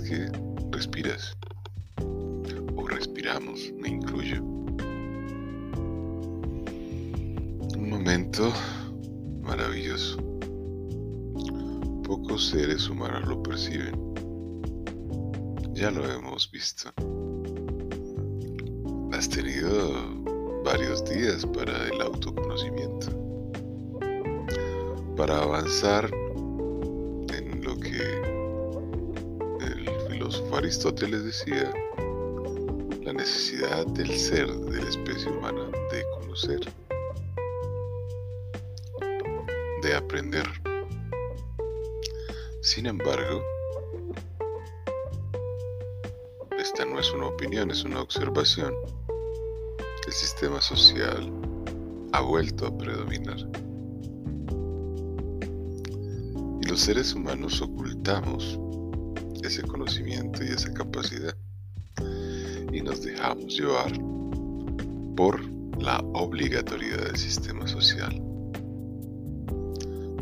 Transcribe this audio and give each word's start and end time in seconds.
que 0.00 0.26
respiras 0.70 1.36
o 2.76 2.86
respiramos, 2.86 3.72
me 3.80 3.88
incluyo. 3.90 4.42
Un 7.76 7.88
momento 7.90 8.52
maravilloso. 9.42 10.18
Pocos 12.04 12.48
seres 12.48 12.88
humanos 12.88 13.28
lo 13.28 13.42
perciben. 13.42 13.94
Ya 15.74 15.90
lo 15.90 16.04
hemos 16.10 16.50
visto. 16.50 16.90
Has 19.12 19.28
tenido 19.28 20.22
varios 20.64 21.04
días 21.04 21.46
para 21.46 21.88
el 21.88 22.00
autoconocimiento, 22.00 23.10
para 25.16 25.42
avanzar 25.42 26.10
filósofo 30.34 30.56
Aristóteles 30.56 31.24
decía, 31.24 31.72
la 33.02 33.12
necesidad 33.12 33.86
del 33.86 34.10
ser, 34.10 34.48
de 34.48 34.82
la 34.82 34.88
especie 34.88 35.30
humana, 35.30 35.70
de 35.92 36.04
conocer, 36.18 36.60
de 39.82 39.94
aprender. 39.94 40.46
Sin 42.62 42.86
embargo, 42.86 43.42
esta 46.58 46.84
no 46.84 46.98
es 46.98 47.12
una 47.12 47.26
opinión, 47.26 47.70
es 47.70 47.84
una 47.84 48.00
observación 48.00 48.74
el 50.06 50.12
sistema 50.12 50.60
social 50.60 51.32
ha 52.12 52.20
vuelto 52.20 52.66
a 52.66 52.76
predominar. 52.76 53.38
Y 56.60 56.66
los 56.66 56.80
seres 56.80 57.14
humanos 57.14 57.62
ocultamos 57.62 58.58
ese 59.46 59.62
conocimiento 59.62 60.42
y 60.42 60.48
esa 60.48 60.72
capacidad 60.72 61.34
y 62.72 62.80
nos 62.80 63.02
dejamos 63.02 63.56
llevar 63.56 63.92
por 65.16 65.40
la 65.80 65.98
obligatoriedad 66.14 67.06
del 67.06 67.16
sistema 67.16 67.66
social. 67.68 68.20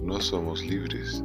No 0.02 0.20
somos 0.20 0.62
libres. 0.64 1.22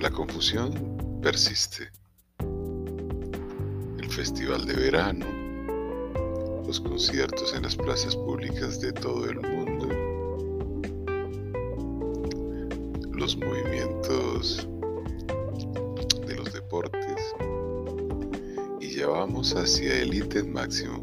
La 0.00 0.10
confusión 0.10 1.20
persiste. 1.20 1.90
El 3.98 4.08
festival 4.08 4.64
de 4.64 4.74
verano, 4.74 5.26
los 6.66 6.80
conciertos 6.80 7.54
en 7.54 7.64
las 7.64 7.76
plazas 7.76 8.16
públicas 8.16 8.80
de 8.80 8.92
todo 8.92 9.28
el 9.28 9.40
mundo, 9.40 9.88
los 13.12 13.36
movimientos 13.36 14.66
y 19.06 19.08
llevamos 19.08 19.54
hacia 19.54 20.02
el 20.02 20.14
ítem 20.14 20.52
máximo 20.52 20.98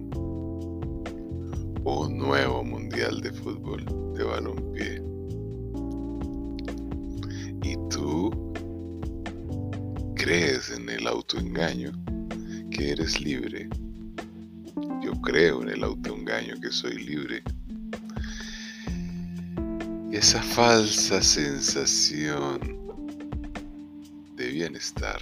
un 1.85 2.17
nuevo 2.17 2.63
mundial 2.63 3.21
de 3.21 3.31
fútbol 3.31 3.85
de 4.15 4.23
balompié. 4.23 5.01
Y 7.63 7.77
tú 7.89 8.31
crees 10.15 10.71
en 10.71 10.89
el 10.89 11.07
autoengaño 11.07 11.91
que 12.71 12.91
eres 12.91 13.21
libre 13.21 13.69
creo 15.23 15.61
en 15.63 15.69
el 15.69 15.83
autoengaño 15.83 16.59
que 16.59 16.71
soy 16.71 16.95
libre. 16.97 17.41
Esa 20.11 20.41
falsa 20.43 21.21
sensación 21.23 22.59
de 24.35 24.47
bienestar 24.49 25.21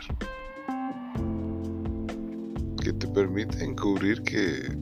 permite 3.13 3.63
encubrir 3.63 4.21
que 4.23 4.75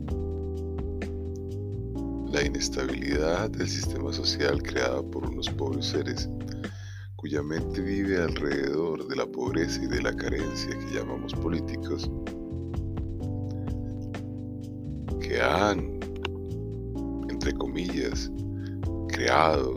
la 2.32 2.44
inestabilidad 2.44 3.50
del 3.50 3.68
sistema 3.68 4.14
social 4.14 4.62
creada 4.62 5.02
por 5.02 5.28
unos 5.28 5.50
pobres 5.50 5.88
seres 5.88 6.30
cuya 7.16 7.44
mente 7.44 7.82
vive 7.82 8.22
alrededor 8.22 9.06
de 9.08 9.16
la 9.16 9.26
pobreza 9.26 9.84
y 9.84 9.88
de 9.88 10.02
la 10.02 10.16
carencia 10.16 10.70
que 10.70 10.96
llamamos 10.96 11.34
políticos, 11.34 12.10
que 15.20 15.42
han, 15.42 16.00
entre 17.30 17.52
comillas, 17.56 18.32
creado 19.10 19.74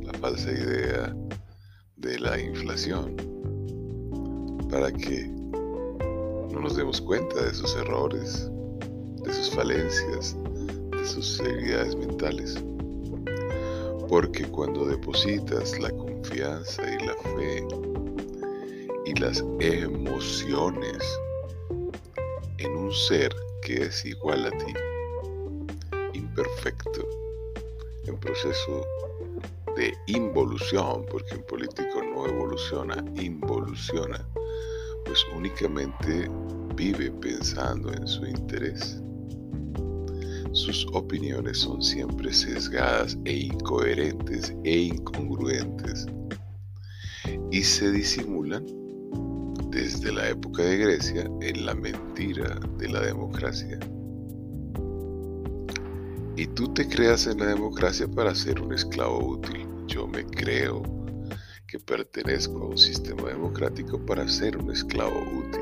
la 0.00 0.12
falsa 0.20 0.52
idea 0.52 1.16
de 1.96 2.20
la 2.20 2.40
inflación 2.40 3.16
para 4.70 4.92
que 4.92 5.35
no 6.56 6.62
nos 6.62 6.76
demos 6.76 7.02
cuenta 7.02 7.44
de 7.44 7.52
sus 7.52 7.76
errores, 7.76 8.50
de 9.22 9.34
sus 9.34 9.50
falencias, 9.50 10.34
de 10.90 11.06
sus 11.06 11.38
habilidades 11.40 11.94
mentales. 11.96 12.64
Porque 14.08 14.42
cuando 14.44 14.86
depositas 14.86 15.78
la 15.78 15.90
confianza 15.90 16.82
y 16.82 17.06
la 17.06 17.14
fe 17.14 17.66
y 19.04 19.14
las 19.20 19.44
emociones 19.60 21.02
en 22.56 22.74
un 22.74 22.90
ser 22.90 23.36
que 23.60 23.82
es 23.82 24.06
igual 24.06 24.46
a 24.46 24.50
ti, 24.52 24.72
imperfecto, 26.14 27.06
en 28.06 28.18
proceso 28.18 28.86
de 29.76 29.92
involución, 30.06 31.04
porque 31.10 31.34
un 31.34 31.42
político 31.42 32.02
no 32.02 32.26
evoluciona, 32.26 33.04
involuciona, 33.16 34.25
únicamente 35.34 36.30
vive 36.74 37.10
pensando 37.10 37.92
en 37.92 38.06
su 38.06 38.26
interés. 38.26 39.00
Sus 40.52 40.86
opiniones 40.92 41.58
son 41.58 41.82
siempre 41.82 42.32
sesgadas 42.32 43.18
e 43.24 43.32
incoherentes 43.32 44.54
e 44.64 44.78
incongruentes 44.78 46.06
y 47.50 47.62
se 47.62 47.90
disimulan 47.90 48.64
desde 49.70 50.12
la 50.12 50.28
época 50.28 50.62
de 50.62 50.78
Grecia 50.78 51.30
en 51.40 51.66
la 51.66 51.74
mentira 51.74 52.58
de 52.78 52.88
la 52.88 53.00
democracia. 53.00 53.78
Y 56.36 56.46
tú 56.48 56.72
te 56.72 56.86
creas 56.86 57.26
en 57.26 57.38
la 57.38 57.46
democracia 57.46 58.06
para 58.08 58.34
ser 58.34 58.60
un 58.60 58.72
esclavo 58.72 59.26
útil. 59.26 59.66
Yo 59.86 60.06
me 60.06 60.24
creo 60.24 60.95
pertenezco 61.80 62.58
a 62.58 62.66
un 62.68 62.78
sistema 62.78 63.28
democrático 63.28 63.98
para 63.98 64.28
ser 64.28 64.56
un 64.56 64.70
esclavo 64.70 65.20
útil. 65.20 65.60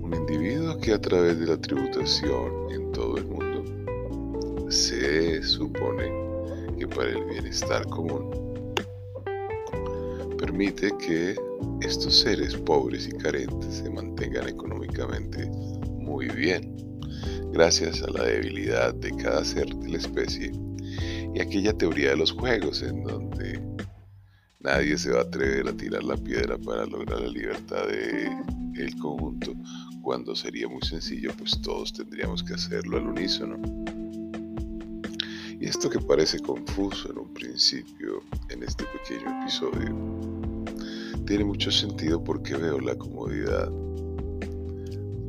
Un 0.00 0.14
individuo 0.14 0.78
que 0.80 0.92
a 0.92 1.00
través 1.00 1.38
de 1.40 1.46
la 1.46 1.60
tributación 1.60 2.70
en 2.70 2.92
todo 2.92 3.16
el 3.16 3.24
mundo 3.26 4.70
se 4.70 5.42
supone 5.42 6.10
que 6.78 6.86
para 6.88 7.10
el 7.10 7.24
bienestar 7.24 7.86
común 7.86 8.44
permite 10.38 10.90
que 10.98 11.36
estos 11.80 12.20
seres 12.20 12.56
pobres 12.56 13.08
y 13.08 13.12
carentes 13.12 13.76
se 13.76 13.90
mantengan 13.90 14.48
económicamente 14.48 15.46
muy 15.98 16.28
bien, 16.28 16.76
gracias 17.52 18.02
a 18.02 18.10
la 18.10 18.24
debilidad 18.24 18.94
de 18.94 19.10
cada 19.16 19.44
ser 19.44 19.66
de 19.66 19.88
la 19.88 19.98
especie 19.98 20.52
y 21.34 21.40
aquella 21.40 21.72
teoría 21.72 22.10
de 22.10 22.16
los 22.16 22.32
juegos 22.32 22.82
en 22.82 23.02
donde 23.04 23.73
nadie 24.64 24.96
se 24.96 25.12
va 25.12 25.18
a 25.18 25.22
atrever 25.22 25.68
a 25.68 25.76
tirar 25.76 26.02
la 26.02 26.16
piedra 26.16 26.56
para 26.58 26.86
lograr 26.86 27.20
la 27.20 27.28
libertad 27.28 27.86
del 27.86 28.32
el 28.76 28.96
conjunto, 28.96 29.54
cuando 30.02 30.34
sería 30.34 30.66
muy 30.66 30.82
sencillo, 30.82 31.30
pues 31.38 31.60
todos 31.62 31.92
tendríamos 31.92 32.42
que 32.42 32.54
hacerlo 32.54 32.96
al 32.96 33.06
unísono. 33.06 33.56
Y 35.60 35.66
esto 35.66 35.88
que 35.88 36.00
parece 36.00 36.40
confuso 36.40 37.12
en 37.12 37.18
un 37.18 37.32
principio, 37.32 38.22
en 38.48 38.64
este 38.64 38.84
pequeño 38.86 39.42
episodio, 39.42 39.94
tiene 41.24 41.44
mucho 41.44 41.70
sentido 41.70 42.22
porque 42.24 42.56
veo 42.56 42.80
la 42.80 42.96
comodidad, 42.96 43.70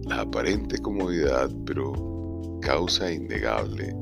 la 0.06 0.22
aparente 0.22 0.80
comodidad, 0.80 1.52
pero 1.66 2.60
causa 2.62 3.12
innegable 3.12 3.96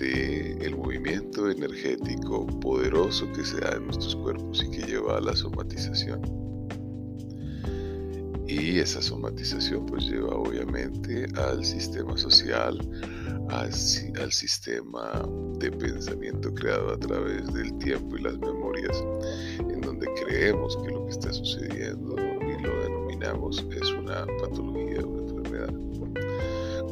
de 0.00 0.52
el 0.62 0.76
movimiento 0.76 1.50
energético 1.50 2.46
poderoso 2.60 3.30
que 3.32 3.44
se 3.44 3.60
da 3.60 3.76
en 3.76 3.84
nuestros 3.84 4.16
cuerpos 4.16 4.64
y 4.64 4.70
que 4.70 4.86
lleva 4.86 5.18
a 5.18 5.20
la 5.20 5.36
somatización. 5.36 6.20
Y 8.48 8.80
esa 8.80 9.00
somatización 9.00 9.86
pues 9.86 10.06
lleva 10.06 10.34
obviamente 10.34 11.26
al 11.36 11.64
sistema 11.64 12.16
social, 12.16 12.80
al, 13.48 13.72
sistema 13.72 15.22
de 15.58 15.70
pensamiento 15.70 16.52
creado 16.54 16.94
a 16.94 16.98
través 16.98 17.52
del 17.52 17.76
tiempo 17.78 18.16
y 18.16 18.22
las 18.22 18.38
memorias, 18.38 19.04
en 19.60 19.80
donde 19.82 20.06
creemos 20.24 20.76
que 20.78 20.90
lo 20.90 21.04
que 21.04 21.12
está 21.12 21.32
sucediendo 21.32 22.16
y 22.18 22.62
lo 22.62 22.82
denominamos 22.82 23.64
es 23.70 23.92
una 23.92 24.26
patología. 24.40 25.09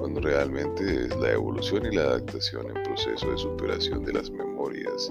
Cuando 0.09 0.27
realmente 0.27 1.05
es 1.05 1.15
la 1.17 1.33
evolución 1.33 1.85
y 1.85 1.95
la 1.95 2.05
adaptación 2.05 2.75
en 2.75 2.83
proceso 2.83 3.31
de 3.31 3.37
superación 3.37 4.07
de 4.07 4.15
las 4.15 4.31
memorias 4.31 5.11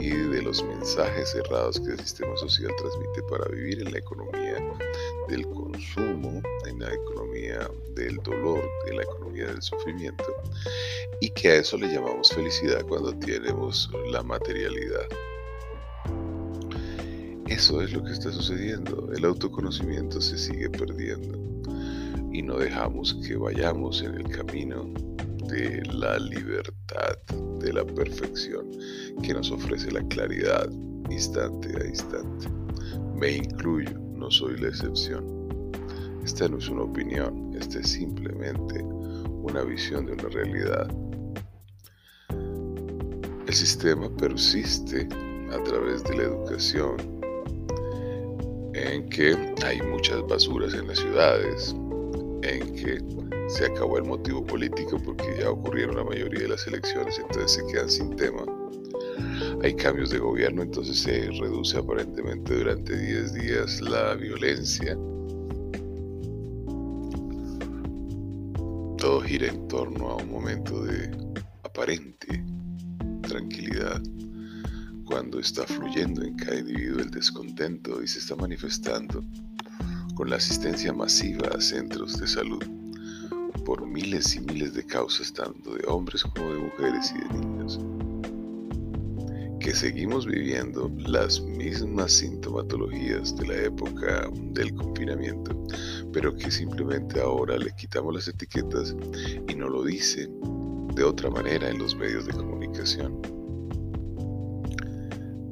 y 0.00 0.08
de 0.08 0.40
los 0.40 0.64
mensajes 0.64 1.32
cerrados 1.32 1.78
que 1.78 1.90
el 1.90 2.00
sistema 2.00 2.34
social 2.38 2.72
transmite 2.78 3.22
para 3.24 3.46
vivir 3.54 3.82
en 3.82 3.92
la 3.92 3.98
economía 3.98 4.56
del 5.28 5.46
consumo, 5.48 6.40
en 6.66 6.78
la 6.78 6.94
economía 6.94 7.70
del 7.90 8.16
dolor, 8.22 8.66
en 8.86 8.96
la 8.96 9.02
economía 9.02 9.48
del 9.48 9.60
sufrimiento, 9.60 10.24
y 11.20 11.28
que 11.28 11.50
a 11.50 11.54
eso 11.56 11.76
le 11.76 11.92
llamamos 11.92 12.32
felicidad 12.32 12.86
cuando 12.88 13.14
tenemos 13.18 13.90
la 14.10 14.22
materialidad. 14.22 15.08
Eso 17.48 17.82
es 17.82 17.92
lo 17.92 18.02
que 18.02 18.12
está 18.12 18.32
sucediendo. 18.32 19.12
El 19.14 19.26
autoconocimiento 19.26 20.22
se 20.22 20.38
sigue 20.38 20.70
perdiendo 20.70 21.55
y 22.32 22.42
no 22.42 22.58
dejamos 22.58 23.14
que 23.26 23.36
vayamos 23.36 24.02
en 24.02 24.14
el 24.14 24.28
camino 24.28 24.92
de 25.48 25.82
la 25.92 26.18
libertad, 26.18 27.16
de 27.60 27.72
la 27.72 27.84
perfección 27.84 28.70
que 29.22 29.32
nos 29.32 29.50
ofrece 29.50 29.90
la 29.90 30.02
claridad 30.08 30.68
instante 31.10 31.68
a 31.80 31.86
instante. 31.86 32.48
Me 33.14 33.36
incluyo, 33.36 33.98
no 34.14 34.30
soy 34.30 34.58
la 34.58 34.68
excepción. 34.68 35.24
Esta 36.24 36.48
no 36.48 36.58
es 36.58 36.68
una 36.68 36.82
opinión, 36.82 37.54
esta 37.58 37.78
es 37.78 37.90
simplemente 37.90 38.82
una 38.82 39.62
visión 39.62 40.06
de 40.06 40.12
una 40.12 40.28
realidad. 40.28 40.88
El 43.46 43.54
sistema 43.54 44.08
persiste 44.16 45.08
a 45.52 45.62
través 45.62 46.02
de 46.04 46.16
la 46.16 46.22
educación, 46.24 46.96
en 48.74 49.08
que 49.08 49.36
hay 49.64 49.80
muchas 49.82 50.26
basuras 50.26 50.74
en 50.74 50.88
las 50.88 50.98
ciudades, 50.98 51.74
en 52.50 52.74
que 52.74 52.98
se 53.48 53.66
acabó 53.66 53.98
el 53.98 54.04
motivo 54.04 54.44
político 54.44 54.98
porque 55.04 55.36
ya 55.38 55.50
ocurrieron 55.50 55.96
la 55.96 56.04
mayoría 56.04 56.40
de 56.40 56.48
las 56.48 56.66
elecciones, 56.66 57.18
entonces 57.18 57.52
se 57.52 57.72
quedan 57.72 57.90
sin 57.90 58.16
tema. 58.16 58.44
Hay 59.62 59.74
cambios 59.74 60.10
de 60.10 60.18
gobierno, 60.18 60.62
entonces 60.62 60.98
se 60.98 61.30
reduce 61.30 61.78
aparentemente 61.78 62.56
durante 62.56 62.96
10 62.96 63.32
días 63.34 63.80
la 63.80 64.14
violencia. 64.14 64.94
Todo 68.98 69.20
gira 69.22 69.48
en 69.48 69.68
torno 69.68 70.10
a 70.10 70.16
un 70.16 70.30
momento 70.30 70.84
de 70.84 71.10
aparente 71.62 72.44
tranquilidad 73.22 74.02
cuando 75.04 75.38
está 75.38 75.64
fluyendo 75.64 76.22
en 76.22 76.36
cada 76.36 76.58
individuo 76.58 77.00
el 77.00 77.10
descontento 77.10 78.02
y 78.02 78.08
se 78.08 78.18
está 78.18 78.34
manifestando 78.34 79.22
con 80.16 80.30
la 80.30 80.36
asistencia 80.36 80.94
masiva 80.94 81.46
a 81.54 81.60
centros 81.60 82.18
de 82.18 82.26
salud 82.26 82.64
por 83.66 83.86
miles 83.86 84.34
y 84.34 84.40
miles 84.40 84.72
de 84.72 84.82
causas, 84.84 85.32
tanto 85.32 85.74
de 85.74 85.84
hombres 85.86 86.22
como 86.22 86.52
de 86.52 86.58
mujeres 86.58 87.12
y 87.14 87.18
de 87.18 87.40
niños, 87.40 87.78
que 89.60 89.74
seguimos 89.74 90.26
viviendo 90.26 90.90
las 90.96 91.42
mismas 91.42 92.12
sintomatologías 92.12 93.36
de 93.36 93.46
la 93.46 93.62
época 93.64 94.30
del 94.52 94.72
confinamiento, 94.74 95.66
pero 96.12 96.34
que 96.34 96.50
simplemente 96.50 97.20
ahora 97.20 97.58
le 97.58 97.70
quitamos 97.76 98.14
las 98.14 98.28
etiquetas 98.28 98.96
y 99.48 99.54
no 99.54 99.68
lo 99.68 99.84
dicen 99.84 100.30
de 100.94 101.04
otra 101.04 101.28
manera 101.28 101.68
en 101.68 101.78
los 101.78 101.94
medios 101.94 102.24
de 102.24 102.32
comunicación. 102.32 103.20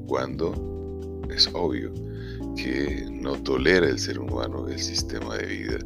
Cuando 0.07 0.55
es 1.29 1.51
obvio 1.53 1.93
que 2.57 3.07
no 3.11 3.35
tolera 3.43 3.87
el 3.89 3.99
ser 3.99 4.19
humano 4.19 4.69
el 4.69 4.79
sistema 4.79 5.37
de 5.37 5.47
vida, 5.47 5.79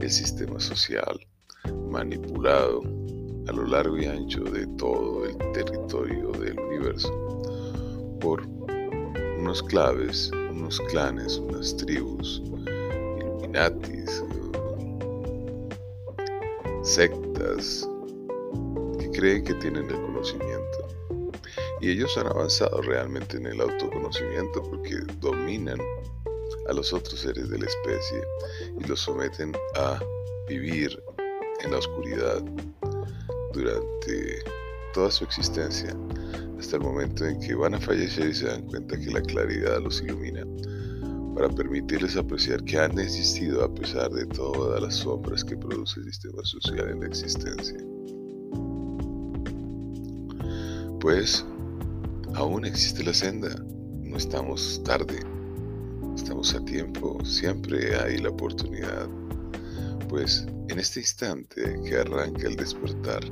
el 0.00 0.10
sistema 0.10 0.58
social 0.60 1.18
manipulado 1.90 2.82
a 3.48 3.52
lo 3.52 3.66
largo 3.66 3.96
y 3.98 4.06
ancho 4.06 4.42
de 4.44 4.66
todo 4.78 5.24
el 5.24 5.36
territorio 5.52 6.32
del 6.32 6.58
universo 6.58 7.10
por 8.20 8.46
unos 9.38 9.62
claves, 9.62 10.30
unos 10.50 10.80
clanes, 10.90 11.38
unas 11.38 11.76
tribus, 11.76 12.42
illuminatis, 13.18 14.22
sectas 16.82 17.88
que 18.98 19.10
creen 19.10 19.44
que 19.44 19.54
tienen 19.54 19.88
el 19.90 20.00
conocimiento 20.02 20.95
y 21.86 21.90
ellos 21.90 22.18
han 22.18 22.26
avanzado 22.26 22.82
realmente 22.82 23.36
en 23.36 23.46
el 23.46 23.60
autoconocimiento 23.60 24.60
porque 24.60 24.96
dominan 25.20 25.78
a 26.68 26.72
los 26.72 26.92
otros 26.92 27.20
seres 27.20 27.48
de 27.48 27.60
la 27.60 27.66
especie 27.66 28.24
y 28.80 28.88
los 28.88 28.98
someten 28.98 29.52
a 29.76 30.00
vivir 30.48 31.00
en 31.62 31.70
la 31.70 31.78
oscuridad 31.78 32.42
durante 33.52 34.42
toda 34.94 35.12
su 35.12 35.22
existencia, 35.22 35.96
hasta 36.58 36.74
el 36.74 36.82
momento 36.82 37.24
en 37.24 37.38
que 37.38 37.54
van 37.54 37.74
a 37.76 37.80
fallecer 37.80 38.30
y 38.30 38.34
se 38.34 38.46
dan 38.46 38.62
cuenta 38.62 38.98
que 38.98 39.12
la 39.12 39.22
claridad 39.22 39.80
los 39.80 40.02
ilumina, 40.02 40.44
para 41.36 41.48
permitirles 41.50 42.16
apreciar 42.16 42.64
que 42.64 42.80
han 42.80 42.98
existido 42.98 43.62
a 43.62 43.72
pesar 43.72 44.10
de 44.10 44.26
todas 44.26 44.82
las 44.82 44.96
sombras 44.96 45.44
que 45.44 45.56
produce 45.56 46.00
el 46.00 46.06
sistema 46.06 46.42
social 46.42 46.90
en 46.90 47.00
la 47.00 47.06
existencia. 47.06 47.78
Pues 50.98 51.44
Aún 52.36 52.66
existe 52.66 53.02
la 53.02 53.14
senda, 53.14 53.48
no 54.02 54.18
estamos 54.18 54.82
tarde, 54.84 55.20
estamos 56.14 56.54
a 56.54 56.62
tiempo, 56.66 57.18
siempre 57.24 57.96
hay 57.96 58.18
la 58.18 58.28
oportunidad. 58.28 59.08
Pues 60.10 60.46
en 60.68 60.78
este 60.78 61.00
instante 61.00 61.80
que 61.82 61.96
arranca 61.96 62.46
el 62.46 62.56
despertar, 62.56 63.24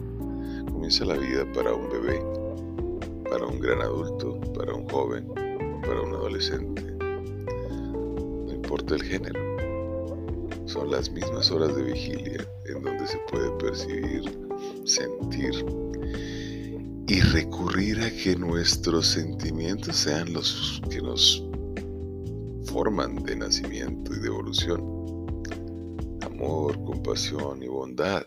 comienza 0.72 1.04
la 1.04 1.18
vida 1.18 1.44
para 1.52 1.74
un 1.74 1.90
bebé, 1.90 2.18
para 3.28 3.44
un 3.46 3.60
gran 3.60 3.82
adulto, 3.82 4.40
para 4.54 4.72
un 4.72 4.88
joven, 4.88 5.28
para 5.82 6.00
un 6.00 6.14
adolescente. 6.14 6.82
No 6.98 8.54
importa 8.54 8.94
el 8.94 9.02
género, 9.02 9.38
son 10.64 10.90
las 10.90 11.10
mismas 11.10 11.50
horas 11.50 11.76
de 11.76 11.82
vigilia 11.82 12.48
en 12.64 12.82
donde 12.82 13.06
se 13.06 13.18
puede 13.30 13.50
percibir, 13.58 14.22
sentir 14.86 15.83
y 17.06 17.20
recurrir 17.20 18.00
a 18.00 18.10
que 18.10 18.34
nuestros 18.34 19.08
sentimientos 19.08 19.96
sean 19.96 20.32
los 20.32 20.80
que 20.90 21.02
nos 21.02 21.44
forman 22.66 23.22
de 23.22 23.36
nacimiento 23.36 24.14
y 24.14 24.20
de 24.20 24.26
evolución. 24.26 24.80
Amor, 26.22 26.82
compasión 26.84 27.62
y 27.62 27.68
bondad, 27.68 28.22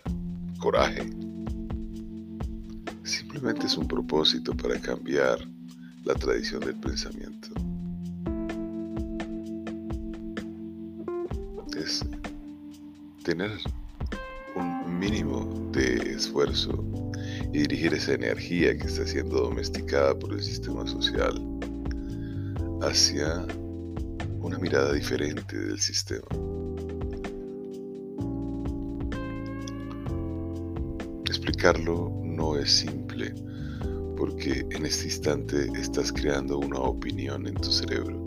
coraje. 0.60 1.10
Simplemente 3.04 3.66
es 3.66 3.78
un 3.78 3.88
propósito 3.88 4.56
para 4.56 4.80
cambiar 4.80 5.40
la 6.04 6.14
tradición 6.14 6.60
del 6.62 6.76
pensamiento. 6.76 7.50
Es 11.76 12.06
tener 13.24 13.52
un 14.56 15.00
mínimo 15.00 15.70
de 15.72 16.14
esfuerzo 16.14 17.07
y 17.54 17.60
dirigir 17.60 17.94
esa 17.94 18.14
energía 18.14 18.78
que 18.78 18.88
está 18.88 19.06
siendo 19.06 19.42
domesticada 19.42 20.18
por 20.18 20.34
el 20.34 20.44
sistema 20.44 20.86
social 20.88 21.42
hacia 22.82 23.46
una 24.42 24.58
mirada 24.60 24.94
diferente 24.94 25.58
del 25.58 25.80
sistema. 25.80 26.28
Explicarlo 31.26 32.12
no 32.24 32.58
es 32.58 32.72
simple 32.72 33.34
porque 34.18 34.66
en 34.72 34.86
este 34.86 35.06
instante 35.06 35.68
estás 35.80 36.12
creando 36.12 36.60
una 36.60 36.80
opinión 36.80 37.48
en 37.48 37.56
tu 37.56 37.72
cerebro, 37.72 38.24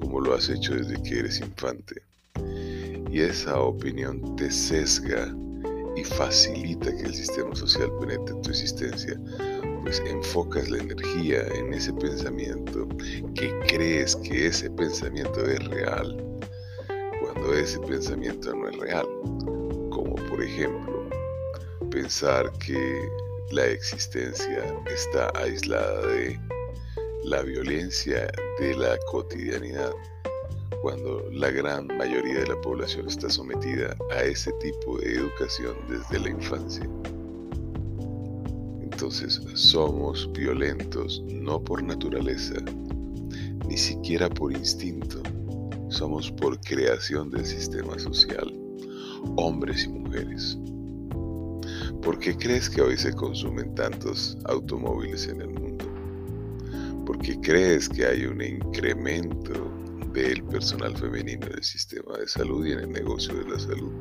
como 0.00 0.20
lo 0.20 0.34
has 0.34 0.48
hecho 0.48 0.74
desde 0.74 1.00
que 1.02 1.20
eres 1.20 1.40
infante. 1.40 2.02
Y 3.10 3.20
esa 3.20 3.60
opinión 3.60 4.36
te 4.36 4.50
sesga 4.50 5.34
y 5.96 6.04
facilita 6.04 6.94
que 6.96 7.02
el 7.02 7.14
sistema 7.14 7.54
social 7.54 7.90
penetre 8.00 8.34
en 8.34 8.42
tu 8.42 8.50
existencia, 8.50 9.18
pues 9.82 10.00
enfocas 10.06 10.70
la 10.70 10.78
energía 10.78 11.46
en 11.54 11.74
ese 11.74 11.92
pensamiento 11.92 12.88
que 13.34 13.52
crees 13.68 14.16
que 14.16 14.46
ese 14.46 14.70
pensamiento 14.70 15.44
es 15.44 15.64
real, 15.68 16.16
cuando 17.20 17.54
ese 17.54 17.78
pensamiento 17.80 18.54
no 18.54 18.68
es 18.68 18.76
real. 18.78 19.06
Como 19.90 20.14
por 20.14 20.42
ejemplo, 20.42 21.08
pensar 21.90 22.50
que 22.58 23.08
la 23.50 23.66
existencia 23.66 24.64
está 24.86 25.30
aislada 25.34 26.06
de 26.06 26.40
la 27.24 27.42
violencia 27.42 28.30
de 28.58 28.74
la 28.74 28.96
cotidianidad 29.10 29.92
cuando 30.82 31.30
la 31.30 31.48
gran 31.50 31.86
mayoría 31.86 32.40
de 32.40 32.48
la 32.48 32.60
población 32.60 33.06
está 33.06 33.30
sometida 33.30 33.96
a 34.10 34.24
ese 34.24 34.50
tipo 34.54 34.98
de 34.98 35.14
educación 35.14 35.76
desde 35.88 36.18
la 36.18 36.30
infancia. 36.30 36.84
Entonces 38.82 39.40
somos 39.54 40.28
violentos 40.32 41.22
no 41.28 41.62
por 41.62 41.84
naturaleza, 41.84 42.56
ni 43.68 43.76
siquiera 43.76 44.28
por 44.28 44.52
instinto, 44.52 45.22
somos 45.88 46.32
por 46.32 46.60
creación 46.60 47.30
del 47.30 47.46
sistema 47.46 47.96
social, 48.00 48.52
hombres 49.36 49.84
y 49.84 49.88
mujeres. 49.88 50.58
¿Por 52.02 52.18
qué 52.18 52.36
crees 52.36 52.68
que 52.68 52.82
hoy 52.82 52.96
se 52.96 53.12
consumen 53.12 53.72
tantos 53.76 54.36
automóviles 54.46 55.28
en 55.28 55.42
el 55.42 55.50
mundo? 55.50 55.84
¿Por 57.06 57.18
qué 57.18 57.40
crees 57.40 57.88
que 57.88 58.04
hay 58.04 58.24
un 58.24 58.42
incremento 58.42 59.81
del 60.12 60.42
personal 60.44 60.96
femenino 60.96 61.46
en 61.46 61.54
el 61.54 61.64
sistema 61.64 62.18
de 62.18 62.28
salud 62.28 62.66
y 62.66 62.72
en 62.72 62.80
el 62.80 62.92
negocio 62.92 63.34
de 63.34 63.48
la 63.48 63.58
salud? 63.58 63.92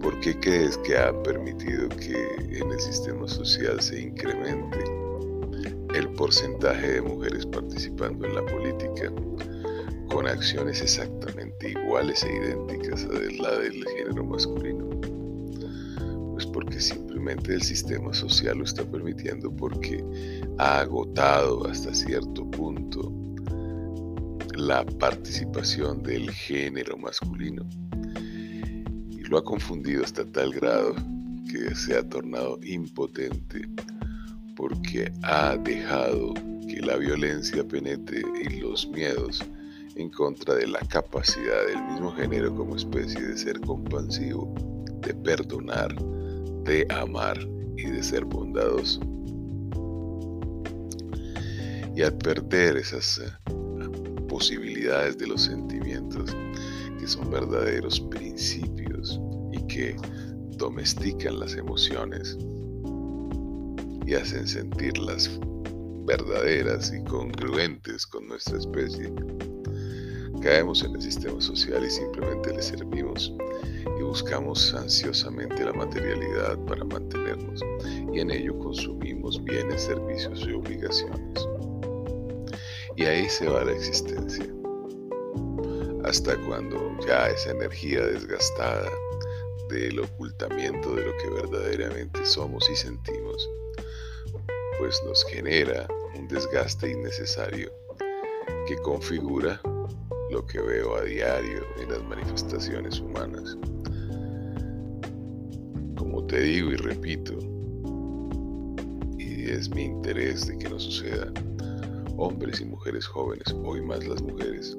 ¿Por 0.00 0.18
qué 0.20 0.38
crees 0.38 0.76
que 0.78 0.96
ha 0.96 1.12
permitido 1.22 1.88
que 1.88 2.14
en 2.58 2.70
el 2.70 2.80
sistema 2.80 3.26
social 3.28 3.80
se 3.80 4.00
incremente 4.00 4.78
el 5.94 6.08
porcentaje 6.10 6.94
de 6.94 7.02
mujeres 7.02 7.46
participando 7.46 8.26
en 8.26 8.34
la 8.34 8.46
política 8.46 9.12
con 10.08 10.26
acciones 10.26 10.82
exactamente 10.82 11.70
iguales 11.70 12.24
e 12.24 12.34
idénticas 12.34 13.04
a 13.04 13.42
la 13.42 13.58
del 13.58 13.84
género 13.96 14.24
masculino? 14.24 14.88
Pues 16.32 16.46
porque 16.46 16.80
simplemente 16.80 17.54
el 17.54 17.62
sistema 17.62 18.12
social 18.14 18.58
lo 18.58 18.64
está 18.64 18.84
permitiendo 18.84 19.50
porque 19.50 20.04
ha 20.58 20.80
agotado 20.80 21.66
hasta 21.66 21.94
cierto 21.94 22.48
punto 22.50 23.27
la 24.68 24.84
participación 24.84 26.02
del 26.02 26.30
género 26.30 26.98
masculino 26.98 27.66
y 29.08 29.22
lo 29.22 29.38
ha 29.38 29.42
confundido 29.42 30.04
hasta 30.04 30.26
tal 30.26 30.52
grado 30.52 30.94
que 31.50 31.74
se 31.74 31.96
ha 31.96 32.06
tornado 32.06 32.58
impotente 32.62 33.66
porque 34.56 35.10
ha 35.22 35.56
dejado 35.56 36.34
que 36.68 36.82
la 36.82 36.98
violencia 36.98 37.66
penetre 37.66 38.22
y 38.42 38.60
los 38.60 38.86
miedos 38.90 39.42
en 39.96 40.10
contra 40.10 40.56
de 40.56 40.66
la 40.66 40.80
capacidad 40.80 41.66
del 41.66 41.82
mismo 41.84 42.12
género 42.12 42.54
como 42.54 42.76
especie 42.76 43.22
de 43.22 43.38
ser 43.38 43.58
compasivo, 43.62 44.52
de 45.00 45.14
perdonar, 45.14 45.96
de 46.64 46.86
amar 46.90 47.38
y 47.78 47.84
de 47.84 48.02
ser 48.02 48.26
bondadoso. 48.26 49.00
Y 51.96 52.02
al 52.02 52.18
perder 52.18 52.76
esas 52.76 53.22
posibilidades 54.38 55.18
de 55.18 55.26
los 55.26 55.42
sentimientos 55.42 56.36
que 57.00 57.08
son 57.08 57.28
verdaderos 57.28 57.98
principios 57.98 59.20
y 59.50 59.66
que 59.66 59.96
domestican 60.56 61.40
las 61.40 61.56
emociones 61.56 62.38
y 64.06 64.14
hacen 64.14 64.46
sentirlas 64.46 65.28
verdaderas 66.06 66.92
y 66.94 67.02
congruentes 67.02 68.06
con 68.06 68.28
nuestra 68.28 68.58
especie, 68.58 69.12
caemos 70.40 70.84
en 70.84 70.94
el 70.94 71.02
sistema 71.02 71.40
social 71.40 71.84
y 71.84 71.90
simplemente 71.90 72.54
le 72.54 72.62
servimos 72.62 73.34
y 73.98 74.02
buscamos 74.04 74.72
ansiosamente 74.72 75.64
la 75.64 75.72
materialidad 75.72 76.56
para 76.64 76.84
mantenernos 76.84 77.60
y 78.14 78.20
en 78.20 78.30
ello 78.30 78.56
consumimos 78.56 79.42
bienes, 79.42 79.82
servicios 79.82 80.46
y 80.46 80.52
obligaciones. 80.52 81.57
Y 82.98 83.04
ahí 83.04 83.28
se 83.28 83.48
va 83.48 83.64
la 83.64 83.72
existencia. 83.72 84.44
Hasta 86.04 86.36
cuando 86.46 86.98
ya 87.06 87.28
esa 87.28 87.52
energía 87.52 88.04
desgastada 88.04 88.90
del 89.68 90.00
ocultamiento 90.00 90.94
de 90.94 91.06
lo 91.06 91.16
que 91.18 91.30
verdaderamente 91.30 92.26
somos 92.26 92.68
y 92.68 92.76
sentimos, 92.76 93.48
pues 94.78 95.00
nos 95.04 95.24
genera 95.24 95.86
un 96.16 96.26
desgaste 96.28 96.90
innecesario 96.90 97.70
que 98.66 98.76
configura 98.78 99.60
lo 100.30 100.44
que 100.46 100.60
veo 100.60 100.96
a 100.96 101.02
diario 101.02 101.64
en 101.78 101.90
las 101.90 102.02
manifestaciones 102.02 103.00
humanas 103.00 103.56
te 106.28 106.42
digo 106.42 106.70
y 106.70 106.76
repito, 106.76 107.32
y 109.18 109.50
es 109.50 109.70
mi 109.70 109.84
interés 109.84 110.46
de 110.46 110.58
que 110.58 110.68
no 110.68 110.78
suceda, 110.78 111.32
hombres 112.18 112.60
y 112.60 112.66
mujeres 112.66 113.06
jóvenes, 113.06 113.54
hoy 113.64 113.80
más 113.80 114.06
las 114.06 114.20
mujeres, 114.22 114.76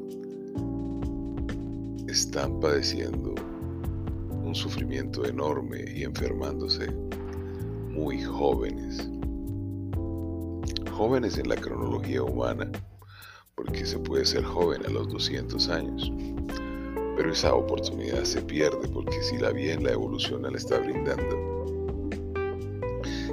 están 2.08 2.60
padeciendo 2.60 3.34
un 4.44 4.54
sufrimiento 4.54 5.26
enorme 5.26 5.84
y 5.96 6.04
enfermándose 6.04 6.92
muy 7.90 8.22
jóvenes. 8.22 9.10
Jóvenes 10.92 11.38
en 11.38 11.50
la 11.50 11.56
cronología 11.56 12.22
humana, 12.22 12.72
porque 13.56 13.86
se 13.86 13.98
puede 13.98 14.26
ser 14.26 14.44
joven 14.44 14.86
a 14.86 14.90
los 14.90 15.10
200 15.10 15.70
años 15.70 16.12
pero 17.20 17.34
esa 17.34 17.54
oportunidad 17.54 18.24
se 18.24 18.42
pierde 18.42 18.88
porque 18.88 19.22
si 19.22 19.38
la 19.40 19.52
bien 19.52 19.84
la 19.84 19.92
evolución 19.92 20.44
la 20.44 20.58
está 20.58 20.78
brindando, 20.78 21.36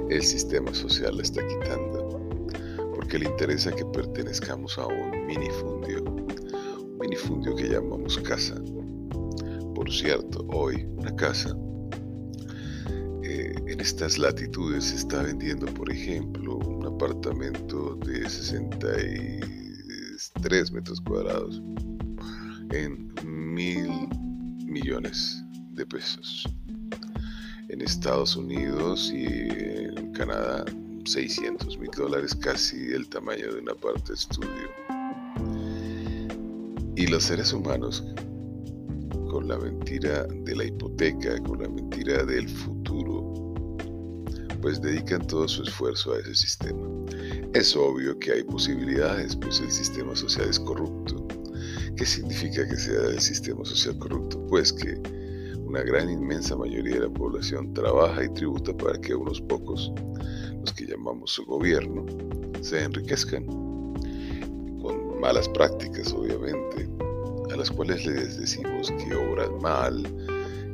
el 0.09 0.21
sistema 0.21 0.73
social 0.73 1.15
la 1.15 1.23
está 1.23 1.41
quitando, 1.47 1.96
porque 3.07 3.19
le 3.19 3.29
interesa 3.29 3.71
que 3.71 3.85
pertenezcamos 3.85 4.77
a 4.77 4.85
un 4.85 5.25
minifundio, 5.25 6.03
un 6.03 6.97
minifundio 6.99 7.55
que 7.55 7.69
llamamos 7.69 8.17
casa. 8.17 8.55
Por 9.73 9.89
cierto, 9.89 10.45
hoy 10.49 10.85
una 10.97 11.15
casa 11.15 11.55
eh, 13.23 13.55
en 13.65 13.79
estas 13.79 14.17
latitudes 14.17 14.83
se 14.83 14.97
está 14.97 15.21
vendiendo, 15.21 15.67
por 15.67 15.89
ejemplo, 15.89 16.57
un 16.57 16.85
apartamento 16.85 17.95
de 18.05 18.29
63 18.29 20.71
metros 20.73 20.99
cuadrados 20.99 21.61
en 22.71 23.13
mil 23.23 23.87
millones 24.65 25.41
de 25.71 25.85
pesos. 25.85 26.45
En 27.69 27.79
Estados 27.79 28.35
Unidos 28.35 29.09
y 29.13 29.47
en 29.95 30.11
Canadá 30.11 30.65
600 31.07 31.77
mil 31.79 31.89
dólares, 31.91 32.35
casi 32.35 32.93
el 32.93 33.07
tamaño 33.09 33.53
de 33.53 33.61
una 33.61 33.73
parte 33.73 34.13
estudio. 34.13 34.69
Y 36.95 37.07
los 37.07 37.23
seres 37.23 37.53
humanos, 37.53 38.03
con 39.29 39.47
la 39.47 39.57
mentira 39.57 40.23
de 40.23 40.55
la 40.55 40.65
hipoteca, 40.65 41.41
con 41.43 41.61
la 41.61 41.69
mentira 41.69 42.23
del 42.23 42.49
futuro, 42.49 43.55
pues 44.61 44.81
dedican 44.81 45.25
todo 45.27 45.47
su 45.47 45.63
esfuerzo 45.63 46.13
a 46.13 46.19
ese 46.19 46.35
sistema. 46.35 46.87
Es 47.53 47.75
obvio 47.75 48.17
que 48.19 48.33
hay 48.33 48.43
posibilidades, 48.43 49.35
pues 49.35 49.61
el 49.61 49.71
sistema 49.71 50.15
social 50.15 50.49
es 50.49 50.59
corrupto 50.59 51.27
¿Qué 51.97 52.05
significa 52.05 52.67
que 52.67 52.77
sea 52.77 53.09
el 53.09 53.19
sistema 53.19 53.65
social 53.65 53.97
corrupto? 53.97 54.39
Pues 54.49 54.71
que 54.71 55.01
una 55.65 55.81
gran 55.81 56.11
inmensa 56.11 56.55
mayoría 56.55 56.93
de 56.93 57.07
la 57.07 57.09
población 57.09 57.73
trabaja 57.73 58.23
y 58.23 58.29
tributa 58.35 58.71
para 58.77 59.01
que 59.01 59.15
unos 59.15 59.41
pocos, 59.41 59.91
que 60.73 60.85
llamamos 60.85 61.31
su 61.31 61.45
gobierno, 61.45 62.05
se 62.61 62.83
enriquezcan 62.83 63.45
con 63.45 65.19
malas 65.19 65.47
prácticas, 65.49 66.13
obviamente, 66.13 66.87
a 67.51 67.55
las 67.55 67.71
cuales 67.71 68.05
les 68.05 68.39
decimos 68.39 68.91
que 68.91 69.15
obran 69.15 69.59
mal, 69.61 70.03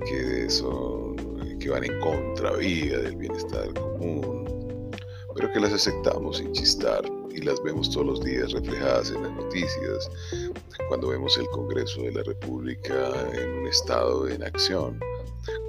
que 0.05 0.49
son, 0.49 1.15
que 1.59 1.69
van 1.69 1.83
en 1.83 1.99
contravía 1.99 2.99
del 2.99 3.15
bienestar 3.15 3.73
común, 3.73 4.91
pero 5.35 5.51
que 5.51 5.59
las 5.59 5.73
aceptamos 5.73 6.37
sin 6.37 6.51
chistar 6.51 7.03
y 7.31 7.41
las 7.41 7.61
vemos 7.63 7.89
todos 7.89 8.05
los 8.05 8.23
días 8.23 8.51
reflejadas 8.51 9.11
en 9.11 9.23
las 9.23 9.31
noticias, 9.31 10.09
cuando 10.87 11.07
vemos 11.07 11.37
el 11.37 11.47
Congreso 11.47 12.01
de 12.03 12.11
la 12.11 12.23
República 12.23 13.11
en 13.33 13.49
un 13.59 13.67
estado 13.67 14.27
en 14.27 14.43
acción, 14.43 14.99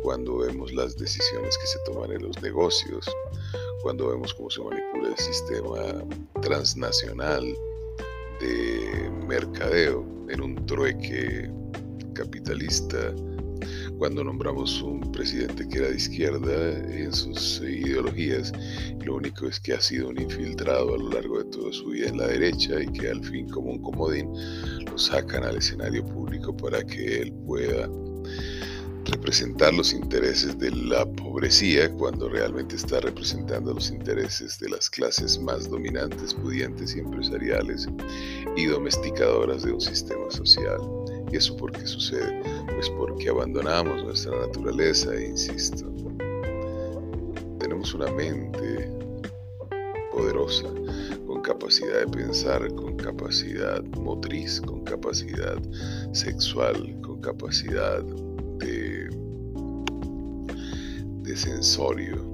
cuando 0.02 0.38
vemos 0.38 0.72
las 0.72 0.96
decisiones 0.96 1.56
que 1.58 1.66
se 1.66 1.78
toman 1.86 2.12
en 2.12 2.22
los 2.22 2.40
negocios, 2.42 3.06
cuando 3.84 4.08
vemos 4.08 4.32
cómo 4.32 4.48
se 4.48 4.62
manipula 4.62 5.10
el 5.10 5.18
sistema 5.18 6.02
transnacional 6.40 7.44
de 8.40 9.10
mercadeo 9.28 10.06
en 10.30 10.40
un 10.40 10.66
trueque 10.66 11.50
capitalista. 12.14 13.14
Cuando 13.98 14.24
nombramos 14.24 14.80
un 14.80 15.12
presidente 15.12 15.68
que 15.68 15.78
era 15.78 15.88
de 15.88 15.96
izquierda 15.96 16.70
en 16.94 17.12
sus 17.12 17.60
ideologías, 17.60 18.52
lo 19.04 19.16
único 19.16 19.48
es 19.48 19.60
que 19.60 19.74
ha 19.74 19.80
sido 19.82 20.08
un 20.08 20.18
infiltrado 20.18 20.94
a 20.94 20.98
lo 20.98 21.10
largo 21.10 21.40
de 21.40 21.44
toda 21.50 21.70
su 21.70 21.90
vida 21.90 22.08
en 22.08 22.16
la 22.16 22.28
derecha 22.28 22.82
y 22.82 22.86
que 22.86 23.10
al 23.10 23.22
fin 23.22 23.46
como 23.50 23.70
un 23.70 23.82
comodín 23.82 24.32
lo 24.86 24.96
sacan 24.96 25.44
al 25.44 25.58
escenario 25.58 26.02
público 26.06 26.56
para 26.56 26.82
que 26.82 27.20
él 27.20 27.32
pueda 27.46 27.86
representar 29.04 29.75
los 29.75 29.92
intereses 29.92 30.58
de 30.58 30.70
la 30.70 31.04
pobrecía 31.06 31.92
cuando 31.92 32.28
realmente 32.28 32.76
está 32.76 33.00
representando 33.00 33.75
los 33.75 33.90
intereses 33.90 34.58
de 34.58 34.68
las 34.70 34.88
clases 34.88 35.38
más 35.38 35.68
dominantes, 35.68 36.34
pudientes 36.34 36.96
y 36.96 37.00
empresariales 37.00 37.88
y 38.56 38.66
domesticadoras 38.66 39.62
de 39.62 39.73
un 39.73 39.80
sistema 39.80 40.30
social. 40.30 40.78
¿Y 41.32 41.37
eso 41.37 41.56
por 41.56 41.73
qué 41.73 41.87
sucede? 41.87 42.40
Pues 42.75 42.88
porque 42.90 43.28
abandonamos 43.28 44.04
nuestra 44.04 44.38
naturaleza, 44.38 45.14
insisto. 45.20 45.92
Tenemos 47.58 47.94
una 47.94 48.11
mente 48.12 48.90
poderosa, 50.12 50.68
con 51.26 51.42
capacidad 51.42 52.00
de 52.00 52.06
pensar, 52.06 52.73
con 52.75 52.96
capacidad 52.96 53.82
motriz, 53.99 54.61
con 54.61 54.84
capacidad 54.84 55.58
sexual, 56.12 56.96
con 57.02 57.20
capacidad 57.20 58.04
sensorio, 61.36 62.32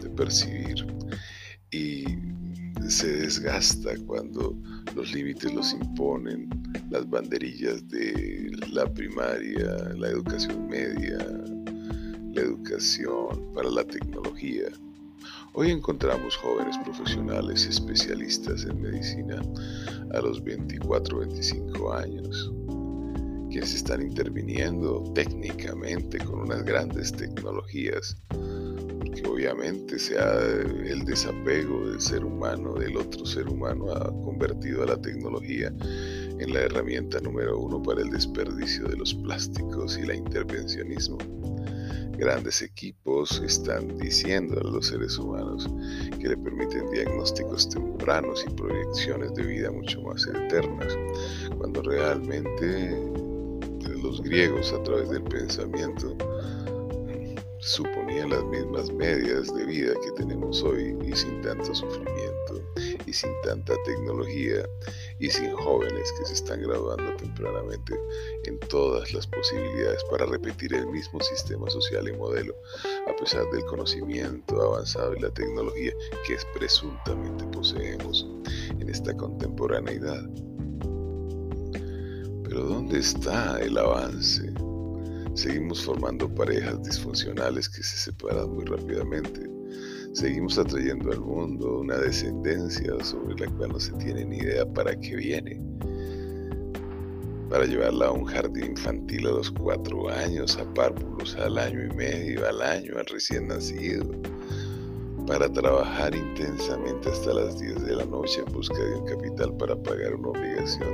de 0.00 0.08
percibir. 0.10 0.86
Y 1.70 2.04
se 2.88 3.16
desgasta 3.16 3.92
cuando 4.06 4.56
los 4.94 5.12
límites 5.12 5.52
los 5.54 5.72
imponen 5.72 6.48
las 6.90 7.08
banderillas 7.08 7.88
de 7.88 8.50
la 8.70 8.84
primaria, 8.92 9.94
la 9.96 10.08
educación 10.08 10.68
media, 10.68 11.18
la 12.34 12.40
educación 12.40 13.52
para 13.54 13.70
la 13.70 13.84
tecnología. 13.84 14.68
Hoy 15.54 15.70
encontramos 15.70 16.36
jóvenes 16.36 16.76
profesionales 16.78 17.66
especialistas 17.66 18.64
en 18.64 18.80
medicina 18.80 19.42
a 20.14 20.20
los 20.20 20.42
24, 20.42 21.18
25 21.18 21.92
años, 21.92 22.52
quienes 23.52 23.74
están 23.74 24.00
interviniendo 24.00 25.04
técnicamente 25.14 26.18
con 26.18 26.40
unas 26.40 26.64
grandes 26.64 27.12
tecnologías, 27.12 28.16
porque 28.30 29.22
obviamente 29.28 29.98
se 29.98 30.18
ha, 30.18 30.40
el 30.40 31.04
desapego 31.04 31.86
del 31.86 32.00
ser 32.00 32.24
humano, 32.24 32.72
del 32.72 32.96
otro 32.96 33.26
ser 33.26 33.46
humano, 33.48 33.92
ha 33.92 34.06
convertido 34.24 34.84
a 34.84 34.86
la 34.86 35.02
tecnología 35.02 35.70
en 36.38 36.54
la 36.54 36.60
herramienta 36.60 37.20
número 37.20 37.58
uno 37.58 37.82
para 37.82 38.00
el 38.00 38.10
desperdicio 38.10 38.88
de 38.88 38.96
los 38.96 39.12
plásticos 39.12 39.98
y 39.98 40.06
la 40.06 40.14
intervencionismo. 40.14 41.18
Grandes 42.16 42.62
equipos 42.62 43.42
están 43.44 43.98
diciendo 43.98 44.60
a 44.60 44.64
los 44.64 44.86
seres 44.86 45.18
humanos 45.18 45.68
que 46.18 46.28
le 46.28 46.36
permiten 46.38 46.90
diagnósticos 46.90 47.68
tempranos 47.68 48.46
y 48.48 48.54
proyecciones 48.54 49.34
de 49.34 49.42
vida 49.42 49.70
mucho 49.70 50.00
más 50.02 50.26
eternas, 50.26 50.96
cuando 51.58 51.82
realmente 51.82 52.96
los 54.12 54.20
griegos 54.20 54.70
a 54.74 54.82
través 54.82 55.08
del 55.08 55.22
pensamiento 55.22 56.14
suponían 57.60 58.28
las 58.28 58.44
mismas 58.44 58.92
medias 58.92 59.54
de 59.54 59.64
vida 59.64 59.94
que 60.04 60.10
tenemos 60.22 60.62
hoy 60.62 60.94
y 61.02 61.16
sin 61.16 61.40
tanto 61.40 61.74
sufrimiento 61.74 62.62
y 63.06 63.12
sin 63.14 63.30
tanta 63.42 63.72
tecnología 63.86 64.68
y 65.18 65.30
sin 65.30 65.54
jóvenes 65.54 66.12
que 66.18 66.26
se 66.26 66.34
están 66.34 66.60
graduando 66.60 67.16
tempranamente 67.16 67.98
en 68.44 68.58
todas 68.68 69.14
las 69.14 69.26
posibilidades 69.28 70.04
para 70.10 70.26
repetir 70.26 70.74
el 70.74 70.86
mismo 70.88 71.18
sistema 71.20 71.70
social 71.70 72.06
y 72.06 72.12
modelo, 72.12 72.54
a 73.08 73.16
pesar 73.16 73.48
del 73.50 73.64
conocimiento 73.64 74.60
avanzado 74.60 75.16
y 75.16 75.20
la 75.20 75.30
tecnología 75.30 75.92
que 76.26 76.36
presuntamente 76.52 77.46
poseemos 77.46 78.26
en 78.78 78.90
esta 78.90 79.16
contemporaneidad. 79.16 80.51
Pero 82.52 82.66
¿dónde 82.66 82.98
está 82.98 83.58
el 83.62 83.78
avance? 83.78 84.52
Seguimos 85.32 85.82
formando 85.86 86.28
parejas 86.34 86.82
disfuncionales 86.82 87.66
que 87.66 87.82
se 87.82 87.96
separan 87.96 88.50
muy 88.52 88.66
rápidamente 88.66 89.48
seguimos 90.12 90.58
atrayendo 90.58 91.10
al 91.10 91.20
mundo 91.20 91.78
una 91.78 91.96
descendencia 91.96 92.92
sobre 93.02 93.46
la 93.46 93.50
cual 93.52 93.70
no 93.70 93.80
se 93.80 93.92
tiene 93.92 94.26
ni 94.26 94.36
idea 94.36 94.66
para 94.66 94.94
qué 95.00 95.16
viene. 95.16 95.62
Para 97.48 97.64
llevarla 97.64 98.08
a 98.08 98.12
un 98.12 98.26
jardín 98.26 98.72
infantil 98.72 99.28
a 99.28 99.30
los 99.30 99.50
cuatro 99.50 100.10
años, 100.10 100.58
a 100.58 100.74
párvulos 100.74 101.34
al 101.36 101.56
año 101.56 101.86
y 101.90 101.96
medio, 101.96 102.46
al 102.46 102.60
año, 102.60 102.98
al 102.98 103.06
recién 103.06 103.48
nacido. 103.48 104.10
Para 105.26 105.50
trabajar 105.50 106.14
intensamente 106.14 107.08
hasta 107.08 107.32
las 107.32 107.58
10 107.58 107.86
de 107.86 107.96
la 107.96 108.04
noche 108.04 108.42
en 108.46 108.52
busca 108.52 108.76
de 108.76 108.96
un 108.96 109.06
capital 109.06 109.56
para 109.56 109.74
pagar 109.82 110.16
una 110.16 110.28
obligación 110.28 110.90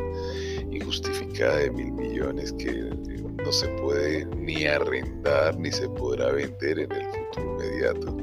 injustificada 0.78 1.58
de 1.58 1.70
mil 1.70 1.92
millones 1.92 2.52
que 2.54 2.72
no 2.72 3.52
se 3.52 3.68
puede 3.80 4.26
ni 4.36 4.66
arrendar 4.66 5.58
ni 5.58 5.70
se 5.70 5.88
podrá 5.90 6.32
vender 6.32 6.80
en 6.80 6.92
el 6.92 7.06
futuro 7.06 7.54
inmediato 7.54 8.16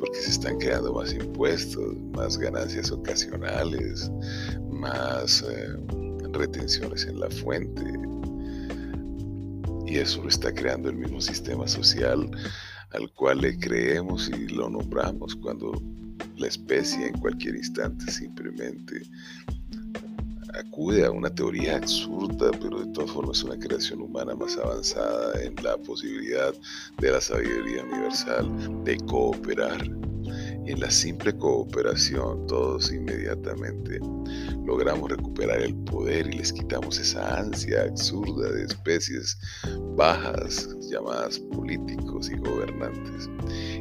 porque 0.00 0.18
se 0.18 0.30
están 0.30 0.58
creando 0.58 0.94
más 0.94 1.12
impuestos, 1.12 1.94
más 2.16 2.38
ganancias 2.38 2.90
ocasionales, 2.90 4.10
más 4.70 5.42
eh, 5.42 5.76
retenciones 6.32 7.04
en 7.04 7.20
la 7.20 7.28
fuente. 7.28 7.84
Y 9.86 9.98
eso 9.98 10.22
lo 10.22 10.30
está 10.30 10.54
creando 10.54 10.88
el 10.88 10.96
mismo 10.96 11.20
sistema 11.20 11.68
social 11.68 12.30
al 12.92 13.12
cual 13.12 13.42
le 13.42 13.58
creemos 13.58 14.30
y 14.30 14.48
lo 14.48 14.70
nombramos 14.70 15.36
cuando 15.36 15.72
la 16.36 16.46
especie 16.46 17.08
en 17.08 17.18
cualquier 17.18 17.56
instante 17.56 18.10
simplemente 18.10 19.02
acude 20.54 21.04
a 21.04 21.10
una 21.10 21.30
teoría 21.30 21.76
absurda, 21.76 22.50
pero 22.60 22.80
de 22.80 22.92
todas 22.92 23.10
formas 23.10 23.38
es 23.38 23.44
una 23.44 23.58
creación 23.58 24.02
humana 24.02 24.34
más 24.34 24.56
avanzada 24.56 25.42
en 25.42 25.54
la 25.62 25.76
posibilidad 25.78 26.52
de 26.98 27.10
la 27.10 27.20
sabiduría 27.20 27.84
universal 27.84 28.84
de 28.84 28.96
cooperar. 29.06 29.82
En 30.66 30.78
la 30.78 30.90
simple 30.90 31.36
cooperación 31.36 32.46
todos 32.46 32.92
inmediatamente 32.92 33.98
logramos 34.64 35.10
recuperar 35.10 35.60
el 35.60 35.74
poder 35.74 36.28
y 36.28 36.38
les 36.38 36.52
quitamos 36.52 36.98
esa 36.98 37.38
ansia 37.38 37.82
absurda 37.82 38.52
de 38.52 38.64
especies 38.64 39.38
bajas 39.96 40.68
llamadas 40.88 41.38
políticos 41.38 42.30
y 42.30 42.36
gobernantes 42.36 43.28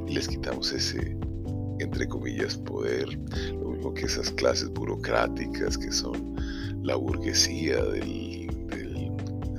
y 0.07 0.13
les 0.13 0.27
quitamos 0.27 0.71
ese 0.71 1.15
entre 1.79 2.07
comillas 2.07 2.57
poder, 2.57 3.07
lo 3.53 3.69
mismo 3.69 3.93
que 3.93 4.05
esas 4.05 4.29
clases 4.31 4.69
burocráticas 4.69 5.77
que 5.77 5.91
son 5.91 6.35
la 6.83 6.95
burguesía 6.95 7.83
del, 7.83 8.47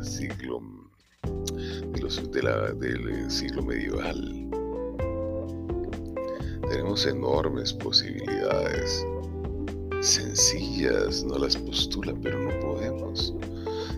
siglo 0.03 0.63
del 1.93 3.31
siglo 3.31 3.63
medieval. 3.63 4.49
Tenemos 6.69 7.07
enormes 7.07 7.73
posibilidades, 7.73 9.07
sencillas, 10.01 11.25
no 11.25 11.39
las 11.39 11.57
postula, 11.57 12.15
pero 12.23 12.39
no 12.39 12.59
podemos. 12.61 13.35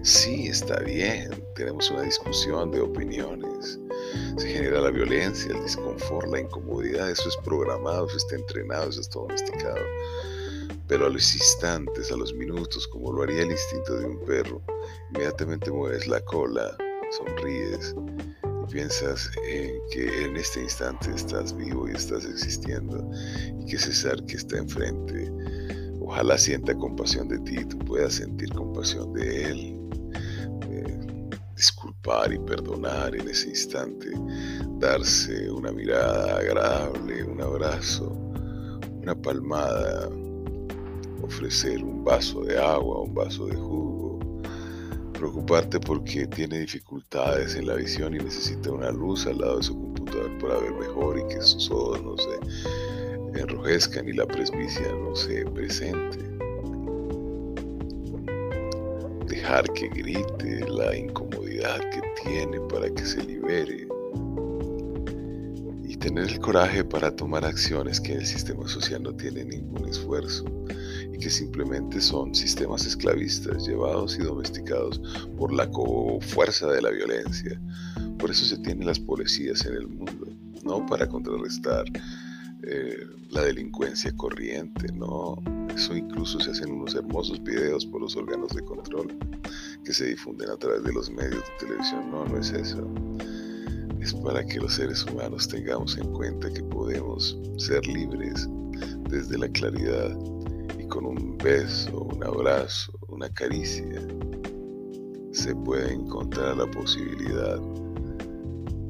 Sí, 0.03 0.49
está 0.49 0.81
bien, 0.81 1.31
tenemos 1.55 1.91
una 1.91 2.03
discusión 2.03 2.73
de 2.73 2.81
opiniones, 2.81 3.79
se 4.37 4.49
genera 4.49 4.81
la 4.81 4.91
violencia, 4.91 5.55
el 5.55 5.63
desconfort, 5.63 6.29
la 6.29 6.41
incomodidad, 6.41 7.09
eso 7.11 7.29
es 7.29 7.37
programado, 7.45 8.09
eso 8.09 8.17
está 8.17 8.35
entrenado, 8.35 8.89
eso 8.89 9.01
está 9.01 9.21
domesticado 9.21 9.79
pero 10.89 11.07
a 11.07 11.11
los 11.11 11.35
instantes, 11.35 12.11
a 12.11 12.17
los 12.17 12.35
minutos, 12.35 12.87
como 12.89 13.13
lo 13.13 13.23
haría 13.23 13.43
el 13.43 13.51
instinto 13.51 13.99
de 13.99 14.07
un 14.07 14.25
perro, 14.25 14.63
inmediatamente 15.11 15.71
mueves 15.71 16.07
la 16.07 16.21
cola, 16.23 16.77
sonríes 17.17 17.95
y 18.45 18.73
piensas 18.73 19.31
en 19.47 19.75
que 19.91 20.25
en 20.25 20.37
este 20.37 20.63
instante 20.63 21.11
estás 21.15 21.55
vivo 21.57 21.89
y 21.89 21.93
estás 21.93 22.25
existiendo 22.25 23.09
y 23.61 23.67
que 23.67 23.79
ser 23.79 24.23
que 24.25 24.37
está 24.37 24.59
enfrente, 24.59 25.31
ojalá 26.01 26.39
sienta 26.39 26.75
compasión 26.75 27.29
de 27.29 27.39
ti 27.41 27.59
y 27.61 27.65
tú 27.65 27.79
puedas 27.81 28.15
sentir 28.15 28.51
compasión 28.53 29.13
de 29.13 29.51
él. 29.51 29.79
disculpar 31.57 32.33
y 32.33 32.39
perdonar 32.41 33.15
en 33.15 33.29
ese 33.29 33.51
instante, 33.51 34.11
darse 34.81 35.49
una 35.49 35.71
mirada 35.71 36.39
agradable, 36.39 37.23
un 37.23 37.41
abrazo, 37.41 38.11
una 39.01 39.15
palmada, 39.15 40.09
ofrecer 41.23 41.83
un 41.83 42.05
vaso 42.05 42.43
de 42.43 42.59
agua, 42.59 43.03
un 43.03 43.15
vaso 43.15 43.47
de 43.47 43.57
jugo, 43.57 44.19
preocuparte 45.13 45.79
porque 45.79 46.27
tiene 46.27 46.59
dificultades 46.59 47.55
en 47.55 47.67
la 47.67 47.77
visión 47.77 48.15
y 48.15 48.19
necesita 48.19 48.73
una 48.73 48.91
luz 48.91 49.27
al 49.27 49.39
lado 49.39 49.59
de 49.59 49.63
su 49.63 49.75
computador 49.75 50.37
para 50.39 50.59
ver 50.59 50.73
mejor 50.75 51.19
y 51.19 51.33
que 51.33 51.41
sus 51.41 51.71
ojos 51.71 52.03
no 52.03 52.17
se 52.19 53.41
enrojezcan 53.41 54.09
y 54.09 54.13
la 54.13 54.27
presbicia 54.27 54.93
no 54.93 55.15
se 55.15 55.45
presente. 55.47 56.19
Dejar 59.27 59.65
que 59.73 59.89
grite 59.89 60.69
la 60.69 60.97
incomodidad 60.97 61.79
que 61.91 62.03
tiene 62.23 62.61
para 62.63 62.91
que 62.91 63.07
se 63.07 63.23
libere 63.23 63.87
y 65.85 65.97
tener 65.97 66.29
el 66.29 66.41
coraje 66.41 66.85
para 66.85 67.15
tomar 67.15 67.45
acciones 67.45 68.01
que 68.01 68.15
el 68.15 68.27
sistema 68.27 68.67
social 68.67 69.03
no 69.03 69.15
tiene 69.15 69.45
ningún 69.45 69.89
esfuerzo 69.89 70.45
que 71.21 71.31
simplemente 71.31 72.01
son 72.01 72.35
sistemas 72.35 72.87
esclavistas 72.87 73.67
llevados 73.67 74.17
y 74.19 74.23
domesticados 74.23 75.01
por 75.37 75.53
la 75.53 75.69
fuerza 76.21 76.69
de 76.69 76.83
la 76.83 76.91
violencia. 76.91 77.61
Por 78.19 78.31
eso 78.31 78.45
se 78.45 78.59
tienen 78.59 78.87
las 78.87 78.99
policías 78.99 79.65
en 79.67 79.75
el 79.75 79.89
mundo, 79.89 80.27
no 80.65 80.85
para 80.87 81.09
contrarrestar 81.09 81.85
eh, 82.65 83.07
la 83.31 83.43
delincuencia 83.43 84.13
corriente, 84.17 84.87
no. 84.93 85.43
Eso 85.75 85.97
incluso 85.97 86.39
se 86.39 86.51
hacen 86.51 86.71
unos 86.71 86.95
hermosos 86.95 87.43
videos 87.43 87.85
por 87.87 88.03
los 88.03 88.17
órganos 88.17 88.55
de 88.55 88.63
control 88.63 89.19
que 89.85 89.93
se 89.93 90.07
difunden 90.07 90.51
a 90.51 90.57
través 90.57 90.85
de 90.85 90.93
los 90.93 91.11
medios 91.11 91.43
de 91.43 91.67
televisión. 91.67 92.11
No, 92.11 92.25
no 92.25 92.39
es 92.39 92.51
eso. 92.53 92.89
Es 94.01 94.13
para 94.15 94.45
que 94.45 94.59
los 94.59 94.75
seres 94.75 95.05
humanos 95.05 95.49
tengamos 95.49 95.97
en 95.97 96.13
cuenta 96.13 96.53
que 96.53 96.63
podemos 96.63 97.39
ser 97.57 97.85
libres 97.87 98.49
desde 99.09 99.39
la 99.39 99.49
claridad 99.49 100.17
con 100.93 101.07
un 101.07 101.39
beso, 101.39 102.03
un 102.03 102.23
abrazo, 102.23 102.93
una 103.09 103.27
caricia, 103.31 104.07
se 105.33 105.55
puede 105.57 105.95
encontrar 105.95 106.59
la 106.59 106.67
posibilidad 106.67 107.59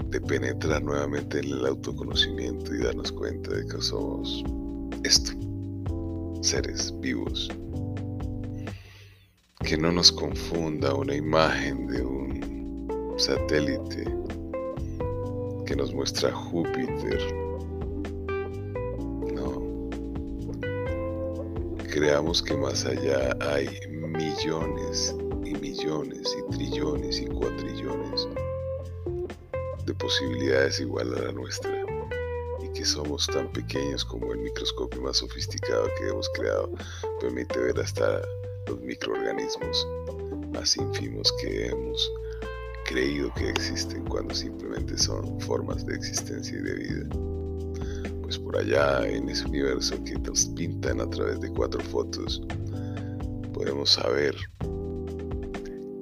de 0.08 0.20
penetrar 0.20 0.82
nuevamente 0.82 1.38
en 1.38 1.44
el 1.44 1.64
autoconocimiento 1.64 2.74
y 2.74 2.82
darnos 2.82 3.12
cuenta 3.12 3.54
de 3.54 3.64
que 3.66 3.80
somos 3.80 4.42
esto, 5.04 5.30
seres 6.42 6.92
vivos. 6.98 7.48
Que 9.60 9.76
no 9.78 9.92
nos 9.92 10.10
confunda 10.10 10.96
una 10.96 11.14
imagen 11.14 11.86
de 11.86 12.02
un 12.02 13.14
satélite 13.16 14.04
que 15.66 15.76
nos 15.76 15.94
muestra 15.94 16.32
Júpiter. 16.32 17.51
Creamos 21.92 22.42
que 22.42 22.56
más 22.56 22.86
allá 22.86 23.36
hay 23.40 23.68
millones 23.90 25.14
y 25.44 25.54
millones 25.56 26.36
y 26.38 26.56
trillones 26.56 27.20
y 27.20 27.26
cuatrillones 27.26 28.28
de 29.84 29.94
posibilidades 29.96 30.80
igual 30.80 31.12
a 31.12 31.24
la 31.24 31.32
nuestra 31.32 31.84
y 32.62 32.72
que 32.72 32.86
somos 32.86 33.26
tan 33.26 33.52
pequeños 33.52 34.06
como 34.06 34.32
el 34.32 34.38
microscopio 34.38 35.02
más 35.02 35.18
sofisticado 35.18 35.86
que 35.98 36.08
hemos 36.08 36.30
creado 36.30 36.72
permite 37.20 37.58
ver 37.58 37.78
hasta 37.78 38.22
los 38.68 38.80
microorganismos 38.80 39.86
más 40.50 40.74
ínfimos 40.78 41.30
que 41.42 41.66
hemos 41.66 42.10
creído 42.86 43.30
que 43.34 43.50
existen 43.50 44.02
cuando 44.06 44.34
simplemente 44.34 44.96
son 44.96 45.38
formas 45.42 45.84
de 45.84 45.94
existencia 45.94 46.56
y 46.56 46.62
de 46.62 46.74
vida. 46.74 47.41
Pues 48.32 48.44
por 48.44 48.56
allá 48.56 49.06
en 49.06 49.28
ese 49.28 49.46
universo 49.46 50.02
que 50.04 50.14
nos 50.14 50.46
pintan 50.46 51.02
a 51.02 51.10
través 51.10 51.38
de 51.40 51.50
cuatro 51.50 51.82
fotos, 51.82 52.40
podemos 53.52 53.90
saber 53.90 54.34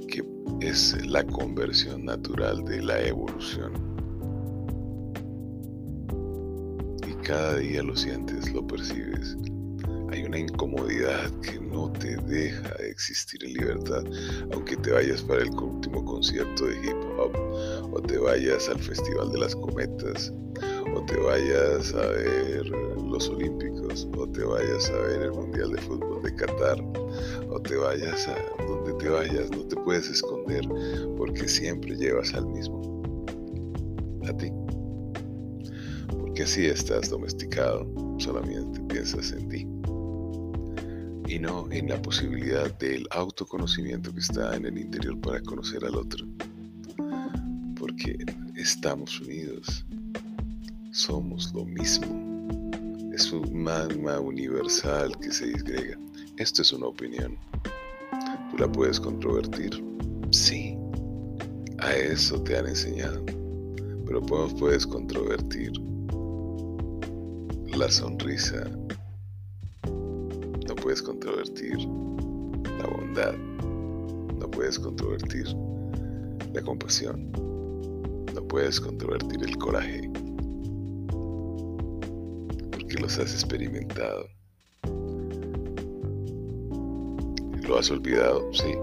que 0.06 0.22
es 0.60 1.04
la 1.08 1.24
conversión 1.24 2.04
natural 2.04 2.64
de 2.66 2.82
la 2.82 3.02
evolución. 3.02 3.72
Y 7.04 7.14
cada 7.26 7.56
día 7.56 7.82
lo 7.82 7.96
sientes, 7.96 8.52
lo 8.52 8.64
percibes. 8.64 9.36
Hay 10.12 10.22
una 10.22 10.38
incomodidad 10.38 11.32
que 11.40 11.58
no 11.58 11.90
te 11.90 12.16
deja 12.16 12.68
existir 12.88 13.42
en 13.42 13.54
libertad, 13.54 14.04
aunque 14.52 14.76
te 14.76 14.92
vayas 14.92 15.20
para 15.22 15.42
el 15.42 15.50
último 15.50 16.04
concierto 16.04 16.66
de 16.66 16.76
hip 16.76 16.96
hop, 17.18 17.32
o 17.92 18.00
te 18.00 18.18
vayas 18.18 18.68
al 18.68 18.78
Festival 18.78 19.32
de 19.32 19.38
las 19.40 19.56
Cometas, 19.56 20.32
o 20.94 21.04
te 21.04 21.16
vayas 21.16 21.94
a 21.94 22.06
ver 22.06 22.66
los 22.68 23.28
Olímpicos, 23.28 24.08
o 24.16 24.26
te 24.28 24.44
vayas 24.44 24.90
a 24.90 24.98
ver 25.00 25.22
el 25.22 25.32
Mundial 25.32 25.72
de 25.72 25.80
Fútbol 25.82 26.22
de 26.22 26.34
Qatar, 26.34 26.80
o 27.48 27.60
te 27.60 27.76
vayas 27.76 28.28
a 28.28 28.64
donde 28.64 28.92
te 28.94 29.08
vayas, 29.08 29.50
no 29.50 29.64
te 29.64 29.76
puedes 29.76 30.08
esconder 30.08 30.66
porque 31.16 31.48
siempre 31.48 31.96
llevas 31.96 32.34
al 32.34 32.46
mismo, 32.46 33.34
a 34.28 34.36
ti. 34.36 34.50
Porque 36.08 36.42
así 36.44 36.66
estás 36.66 37.10
domesticado, 37.10 37.86
solamente 38.18 38.80
piensas 38.82 39.32
en 39.32 39.48
ti 39.48 39.66
y 41.30 41.38
no 41.38 41.70
en 41.70 41.88
la 41.88 42.02
posibilidad 42.02 42.76
del 42.78 43.06
autoconocimiento 43.12 44.12
que 44.12 44.18
está 44.18 44.56
en 44.56 44.66
el 44.66 44.76
interior 44.76 45.20
para 45.20 45.40
conocer 45.42 45.84
al 45.84 45.94
otro. 45.94 46.26
Porque 47.78 48.18
estamos 48.56 49.20
unidos, 49.20 49.86
somos 51.00 51.52
lo 51.54 51.64
mismo. 51.64 52.06
Es 53.14 53.32
un 53.32 53.62
magma 53.62 54.20
universal 54.20 55.16
que 55.18 55.32
se 55.32 55.46
disgrega. 55.46 55.98
Esto 56.36 56.62
es 56.62 56.72
una 56.72 56.86
opinión. 56.86 57.36
¿Tú 58.50 58.58
la 58.58 58.70
puedes 58.70 59.00
controvertir? 59.00 59.82
Sí. 60.30 60.76
A 61.78 61.94
eso 61.94 62.42
te 62.42 62.56
han 62.56 62.66
enseñado. 62.66 63.24
Pero 64.06 64.20
puedes 64.22 64.86
controvertir 64.86 65.72
la 67.76 67.90
sonrisa 67.90 68.70
puedes 70.80 71.02
controvertir 71.02 71.76
la 72.78 72.86
bondad, 72.86 73.34
no 74.38 74.50
puedes 74.50 74.78
controvertir 74.78 75.46
la 76.54 76.62
compasión, 76.62 77.30
no 78.34 78.42
puedes 78.48 78.80
controvertir 78.80 79.42
el 79.44 79.56
coraje, 79.58 80.10
los 83.00 83.18
has 83.18 83.32
experimentado. 83.32 84.28
¿Lo 87.66 87.78
has 87.78 87.90
olvidado? 87.90 88.52
Sí. 88.52 88.74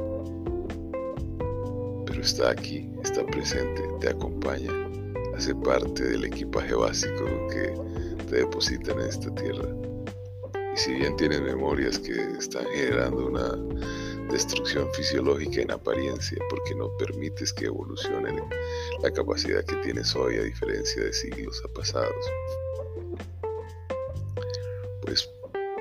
Pero 2.06 2.22
está 2.22 2.52
aquí, 2.52 2.90
está 3.04 3.26
presente, 3.26 3.84
te 4.00 4.10
acompaña, 4.10 4.72
hace 5.36 5.54
parte 5.56 6.04
del 6.04 6.26
equipaje 6.26 6.74
básico 6.74 7.26
que 7.50 7.74
te 8.30 8.38
depositan 8.38 9.00
en 9.00 9.08
esta 9.08 9.34
tierra. 9.36 9.68
Y 10.74 10.78
si 10.78 10.94
bien 10.94 11.16
tienes 11.18 11.42
memorias 11.42 12.00
que 12.00 12.14
están 12.40 12.66
generando 12.74 13.28
una 13.28 13.58
destrucción 14.32 14.92
fisiológica 14.94 15.62
en 15.62 15.72
apariencia, 15.72 16.38
porque 16.50 16.76
no 16.76 16.96
permites 16.98 17.54
que 17.54 17.66
evolucione 17.66 18.42
la 19.02 19.12
capacidad 19.12 19.64
que 19.64 19.76
tienes 19.78 20.16
hoy 20.16 20.38
a 20.38 20.44
diferencia 20.44 21.04
de 21.04 21.14
siglos 21.14 21.62
pasados, 21.74 22.26
pues 25.08 25.30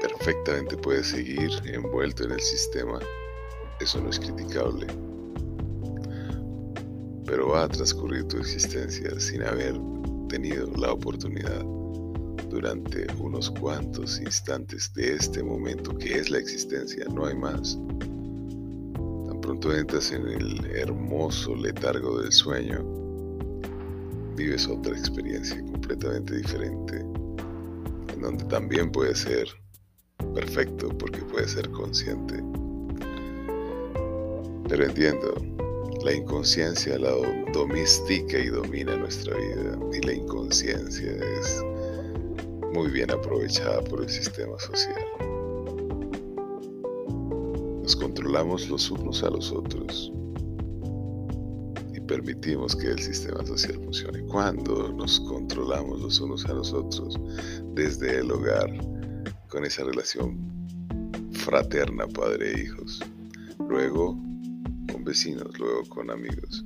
perfectamente 0.01 0.77
puedes 0.77 1.09
seguir 1.09 1.51
envuelto 1.65 2.25
en 2.25 2.31
el 2.33 2.41
sistema. 2.41 3.01
Eso 3.81 4.01
no 4.01 4.11
es 4.11 4.21
criticable. 4.21 4.87
Pero 7.27 7.49
va 7.49 7.65
a 7.65 7.69
transcurrir 7.69 8.25
tu 8.29 8.39
existencia 8.39 9.19
sin 9.19 9.43
haber 9.43 9.75
tenido 10.29 10.69
la 10.77 10.93
oportunidad 10.93 11.65
durante 12.51 13.07
unos 13.19 13.51
cuantos 13.51 14.21
instantes 14.21 14.95
de 14.95 15.15
este 15.15 15.43
momento 15.43 15.99
que 15.99 16.21
es 16.21 16.31
la 16.31 16.39
existencia, 16.39 17.05
no 17.13 17.27
hay 17.27 17.37
más. 17.37 17.77
Tan 19.27 19.41
pronto 19.41 19.75
entras 19.75 20.13
en 20.13 20.29
el 20.29 20.67
hermoso 20.67 21.57
letargo 21.57 22.21
del 22.21 22.31
sueño, 22.31 22.85
vives 24.37 24.69
otra 24.69 24.97
experiencia 24.97 25.61
completamente 25.63 26.37
diferente, 26.37 27.05
donde 28.21 28.45
también 28.45 28.91
puedes 28.91 29.19
ser 29.21 29.49
perfecto 30.35 30.89
porque 30.99 31.21
puedes 31.23 31.53
ser 31.53 31.71
consciente. 31.71 32.43
Pero 34.69 34.85
entiendo, 34.85 35.35
la 36.05 36.13
inconsciencia 36.13 36.99
la 36.99 37.13
domestica 37.53 38.39
y 38.39 38.47
domina 38.47 38.97
nuestra 38.97 39.37
vida 39.37 39.79
y 39.93 40.07
la 40.07 40.13
inconsciencia 40.13 41.13
es 41.13 41.65
muy 42.73 42.91
bien 42.91 43.11
aprovechada 43.11 43.81
por 43.83 44.03
el 44.03 44.09
sistema 44.09 44.59
social. 44.59 45.05
Nos 47.83 47.97
controlamos 47.97 48.69
los 48.69 48.91
unos 48.91 49.23
a 49.23 49.31
los 49.31 49.51
otros 49.53 50.13
y 51.95 52.01
permitimos 52.01 52.77
que 52.77 52.89
el 52.89 52.99
sistema 52.99 53.47
social 53.47 53.75
funcione. 53.85 54.23
Cuando 54.27 54.93
nos 54.93 55.21
controlamos 55.21 56.01
los 56.01 56.21
unos 56.21 56.45
a 56.47 56.53
los 56.53 56.73
otros 56.73 57.19
desde 57.77 58.21
el 58.21 58.33
hogar, 58.33 58.73
con 59.49 59.67
esa 59.67 59.85
relación 59.85 60.39
fraterna 61.33 62.07
padre-hijos, 62.09 63.03
e 63.03 63.63
luego 63.69 64.19
con 64.91 65.05
vecinos, 65.05 65.47
luego 65.59 65.85
con 65.91 66.11
amigos, 66.11 66.65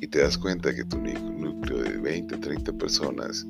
y 0.00 0.06
te 0.06 0.20
das 0.20 0.36
cuenta 0.36 0.74
que 0.74 0.84
tu 0.84 0.98
núcleo 0.98 1.78
de 1.78 1.96
20, 1.96 2.36
30 2.36 2.72
personas 2.74 3.46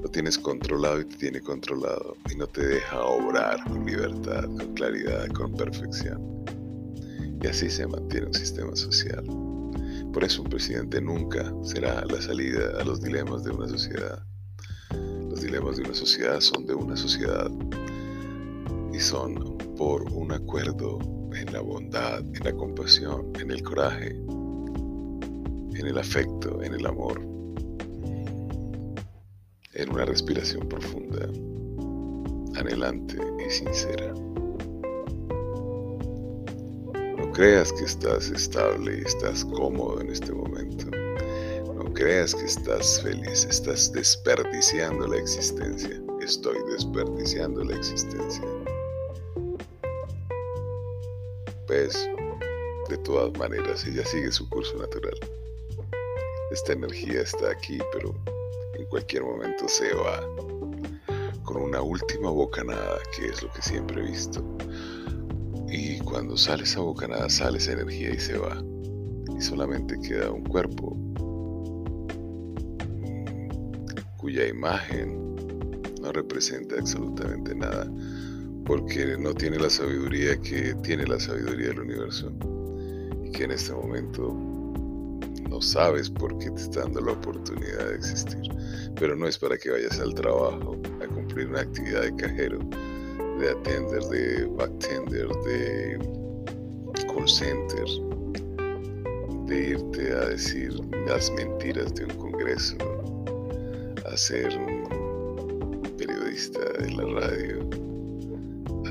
lo 0.00 0.08
tienes 0.08 0.38
controlado 0.38 1.00
y 1.00 1.04
te 1.06 1.16
tiene 1.16 1.40
controlado 1.40 2.16
y 2.30 2.36
no 2.36 2.46
te 2.46 2.66
deja 2.66 3.00
obrar 3.02 3.62
con 3.64 3.84
libertad, 3.84 4.44
con 4.44 4.74
claridad, 4.74 5.26
con 5.32 5.52
perfección. 5.54 6.44
Y 7.42 7.46
así 7.48 7.68
se 7.68 7.84
mantiene 7.88 8.28
un 8.28 8.34
sistema 8.34 8.76
social. 8.76 9.24
Por 10.12 10.22
eso 10.22 10.42
un 10.42 10.48
presidente 10.48 11.00
nunca 11.00 11.52
será 11.64 12.04
la 12.06 12.22
salida 12.22 12.80
a 12.80 12.84
los 12.84 13.00
dilemas 13.00 13.42
de 13.42 13.50
una 13.50 13.68
sociedad. 13.68 14.24
Dilemas 15.52 15.76
de 15.76 15.82
una 15.82 15.92
sociedad 15.92 16.40
son 16.40 16.64
de 16.64 16.74
una 16.74 16.96
sociedad 16.96 17.50
y 18.90 18.98
son 18.98 19.58
por 19.76 20.02
un 20.10 20.32
acuerdo 20.32 20.98
en 21.34 21.52
la 21.52 21.60
bondad, 21.60 22.20
en 22.20 22.42
la 22.42 22.54
compasión, 22.54 23.30
en 23.38 23.50
el 23.50 23.62
coraje, 23.62 24.12
en 25.76 25.86
el 25.86 25.98
afecto, 25.98 26.62
en 26.62 26.72
el 26.72 26.86
amor 26.86 27.20
en 29.74 29.90
una 29.90 30.06
respiración 30.06 30.66
profunda, 30.66 31.28
anhelante 32.58 33.18
y 33.46 33.50
sincera. 33.50 34.14
No 37.18 37.30
creas 37.34 37.74
que 37.74 37.84
estás 37.84 38.30
estable 38.30 39.00
y 39.00 39.02
estás 39.02 39.44
cómodo 39.44 40.00
en 40.00 40.12
este 40.12 40.32
momento. 40.32 41.01
Creas 42.02 42.34
que 42.34 42.46
estás 42.46 43.00
feliz, 43.00 43.44
estás 43.44 43.92
desperdiciando 43.92 45.06
la 45.06 45.18
existencia. 45.18 46.02
Estoy 46.20 46.56
desperdiciando 46.68 47.62
la 47.62 47.76
existencia. 47.76 48.42
Pues, 51.68 52.10
de 52.88 52.98
todas 53.04 53.38
maneras, 53.38 53.86
ella 53.86 54.04
sigue 54.04 54.32
su 54.32 54.48
curso 54.48 54.76
natural. 54.78 55.14
esta 56.50 56.72
energía 56.72 57.20
está 57.20 57.52
aquí, 57.52 57.78
pero 57.92 58.12
en 58.74 58.84
cualquier 58.86 59.22
momento 59.22 59.68
se 59.68 59.94
va. 59.94 60.26
Con 61.44 61.62
una 61.62 61.82
última 61.82 62.30
bocanada, 62.30 62.98
que 63.16 63.26
es 63.26 63.44
lo 63.44 63.52
que 63.52 63.62
siempre 63.62 64.02
he 64.02 64.10
visto. 64.10 64.44
Y 65.68 66.00
cuando 66.00 66.36
sale 66.36 66.64
esa 66.64 66.80
bocanada, 66.80 67.30
sale 67.30 67.58
esa 67.58 67.74
energía 67.74 68.10
y 68.10 68.18
se 68.18 68.38
va. 68.38 68.60
Y 69.38 69.40
solamente 69.40 69.96
queda 70.00 70.32
un 70.32 70.42
cuerpo 70.42 71.11
cuya 74.32 74.48
imagen 74.48 75.36
no 76.00 76.10
representa 76.10 76.76
absolutamente 76.76 77.54
nada, 77.54 77.86
porque 78.64 79.14
no 79.18 79.34
tiene 79.34 79.58
la 79.58 79.68
sabiduría 79.68 80.40
que 80.40 80.74
tiene 80.82 81.06
la 81.06 81.20
sabiduría 81.20 81.68
del 81.68 81.80
universo, 81.80 82.32
y 83.26 83.30
que 83.30 83.44
en 83.44 83.50
este 83.50 83.74
momento 83.74 84.34
no 85.50 85.60
sabes 85.60 86.08
por 86.08 86.38
qué 86.38 86.50
te 86.50 86.62
está 86.62 86.80
dando 86.80 87.02
la 87.02 87.12
oportunidad 87.12 87.90
de 87.90 87.96
existir, 87.96 88.40
pero 88.98 89.14
no 89.14 89.28
es 89.28 89.36
para 89.36 89.58
que 89.58 89.68
vayas 89.68 90.00
al 90.00 90.14
trabajo 90.14 90.80
a 91.02 91.06
cumplir 91.08 91.48
una 91.48 91.60
actividad 91.60 92.00
de 92.00 92.16
cajero, 92.16 92.58
de 93.38 93.50
atender, 93.50 94.02
de 94.04 94.46
bartender, 94.46 95.28
de 95.44 95.98
call 97.06 97.28
center, 97.28 97.84
de 99.46 99.68
irte 99.72 100.10
a 100.10 100.28
decir 100.30 100.72
las 101.06 101.30
mentiras 101.32 101.92
de 101.94 102.04
un 102.04 102.12
congreso, 102.12 102.78
a 104.12 104.16
ser 104.18 104.54
un 104.58 105.80
periodista 105.96 106.60
de 106.78 106.90
la 106.90 107.04
radio, 107.18 107.70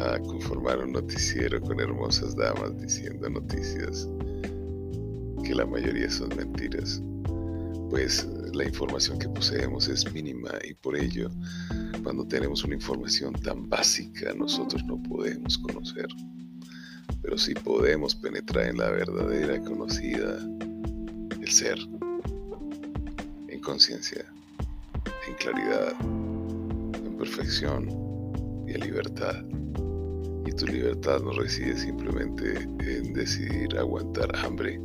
a 0.04 0.20
conformar 0.20 0.80
un 0.80 0.94
noticiero 0.94 1.62
con 1.62 1.80
hermosas 1.80 2.36
damas 2.36 2.76
diciendo 2.82 3.30
noticias 3.30 4.10
que 5.44 5.54
la 5.54 5.68
mayoría 5.68 6.10
son 6.10 6.30
mentiras, 6.36 7.04
pues 7.92 8.28
la 8.54 8.66
información 8.66 9.20
que 9.20 9.30
poseemos 9.30 9.88
es 9.90 10.12
mínima 10.12 10.50
y 10.68 10.74
por 10.74 10.98
ello, 10.98 11.30
cuando 12.02 12.26
tenemos 12.26 12.64
una 12.64 12.74
información 12.74 13.34
tan 13.34 13.70
básica, 13.70 14.34
nosotros 14.34 14.84
no 14.86 15.00
podemos 15.04 15.56
conocer. 15.60 16.08
Pero 17.22 17.38
sí 17.38 17.54
podemos 17.54 18.16
penetrar 18.16 18.70
en 18.70 18.78
la 18.78 18.90
verdadera 18.90 19.62
conocida, 19.62 20.40
el 21.40 21.52
ser, 21.52 21.78
en 23.50 23.60
conciencia, 23.60 24.26
en 25.28 25.34
claridad, 25.36 25.94
en 26.02 27.18
perfección 27.18 27.90
y 28.68 28.74
en 28.74 28.80
libertad. 28.82 29.44
Y 30.46 30.52
tu 30.52 30.66
libertad 30.66 31.22
no 31.22 31.32
reside 31.32 31.78
simplemente 31.78 32.68
en 32.80 33.14
decidir 33.14 33.78
aguantar 33.78 34.36
hambre 34.38 34.80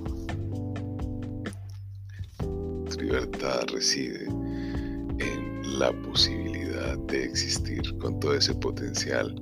libertad 3.07 3.61
reside 3.73 4.25
en 4.25 5.79
la 5.79 5.93
posibilidad 6.03 6.99
de 7.07 7.25
existir 7.25 7.97
con 7.99 8.19
todo 8.19 8.35
ese 8.35 8.53
potencial, 8.55 9.35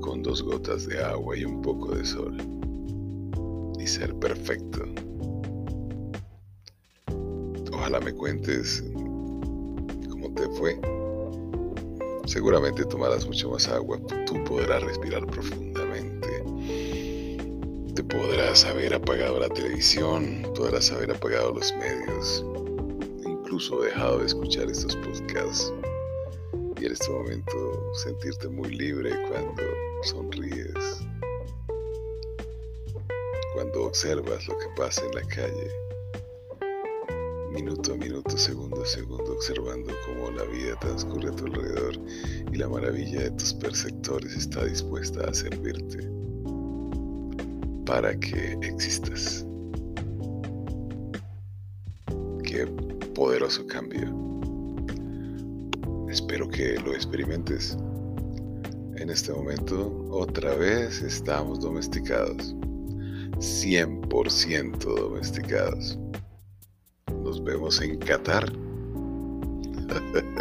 con 0.00 0.22
dos 0.22 0.42
gotas 0.42 0.86
de 0.86 1.02
agua 1.02 1.36
y 1.36 1.44
un 1.44 1.62
poco 1.62 1.94
de 1.94 2.04
sol, 2.04 2.36
y 3.78 3.86
ser 3.86 4.14
perfecto. 4.16 4.84
Ojalá 7.72 8.00
me 8.00 8.12
cuentes 8.12 8.82
fue. 10.58 10.78
Seguramente 12.26 12.84
tomarás 12.84 13.26
mucho 13.26 13.50
más 13.50 13.68
agua, 13.68 13.98
tú 14.26 14.42
podrás 14.44 14.82
respirar 14.82 15.26
profundamente 15.26 16.14
te 17.94 18.02
podrás 18.02 18.64
haber 18.64 18.92
apagado 18.92 19.38
la 19.38 19.48
televisión, 19.48 20.42
podrás 20.56 20.90
haber 20.90 21.12
apagado 21.12 21.54
los 21.54 21.72
medios, 21.76 22.44
incluso 23.24 23.82
dejado 23.82 24.18
de 24.18 24.26
escuchar 24.26 24.68
estos 24.68 24.96
podcasts 24.96 25.72
y 26.80 26.86
en 26.86 26.92
este 26.92 27.12
momento 27.12 27.94
sentirte 27.94 28.48
muy 28.48 28.70
libre 28.70 29.12
cuando 29.28 29.62
sonríes, 30.02 31.06
cuando 33.54 33.84
observas 33.84 34.48
lo 34.48 34.58
que 34.58 34.66
pasa 34.76 35.04
en 35.06 35.14
la 35.14 35.22
calle, 35.28 35.70
minuto 37.54 37.92
a 37.92 37.96
minuto, 37.96 38.36
segundo 38.36 38.82
a 38.82 38.86
segundo, 38.86 39.32
observando 39.32 39.94
cómo 40.04 40.30
la 40.32 40.42
vida 40.44 40.76
transcurre 40.80 41.28
a 41.28 41.32
tu 41.32 41.46
alrededor 41.46 41.94
y 42.52 42.56
la 42.56 42.68
maravilla 42.68 43.22
de 43.22 43.30
tus 43.30 43.54
perceptores 43.54 44.34
está 44.34 44.64
dispuesta 44.64 45.24
a 45.24 45.32
servirte 45.32 46.10
para 47.86 48.18
que 48.18 48.58
existas. 48.62 49.46
Qué 52.42 52.66
poderoso 53.14 53.64
cambio. 53.68 54.12
Espero 56.10 56.48
que 56.48 56.74
lo 56.80 56.92
experimentes. 56.92 57.78
En 58.96 59.10
este 59.10 59.32
momento 59.32 60.06
otra 60.10 60.54
vez 60.56 61.02
estamos 61.02 61.60
domesticados. 61.60 62.54
100% 63.38 64.78
domesticados. 64.78 65.98
Vemos 67.64 67.80
en 67.80 67.96
Qatar. 67.96 68.52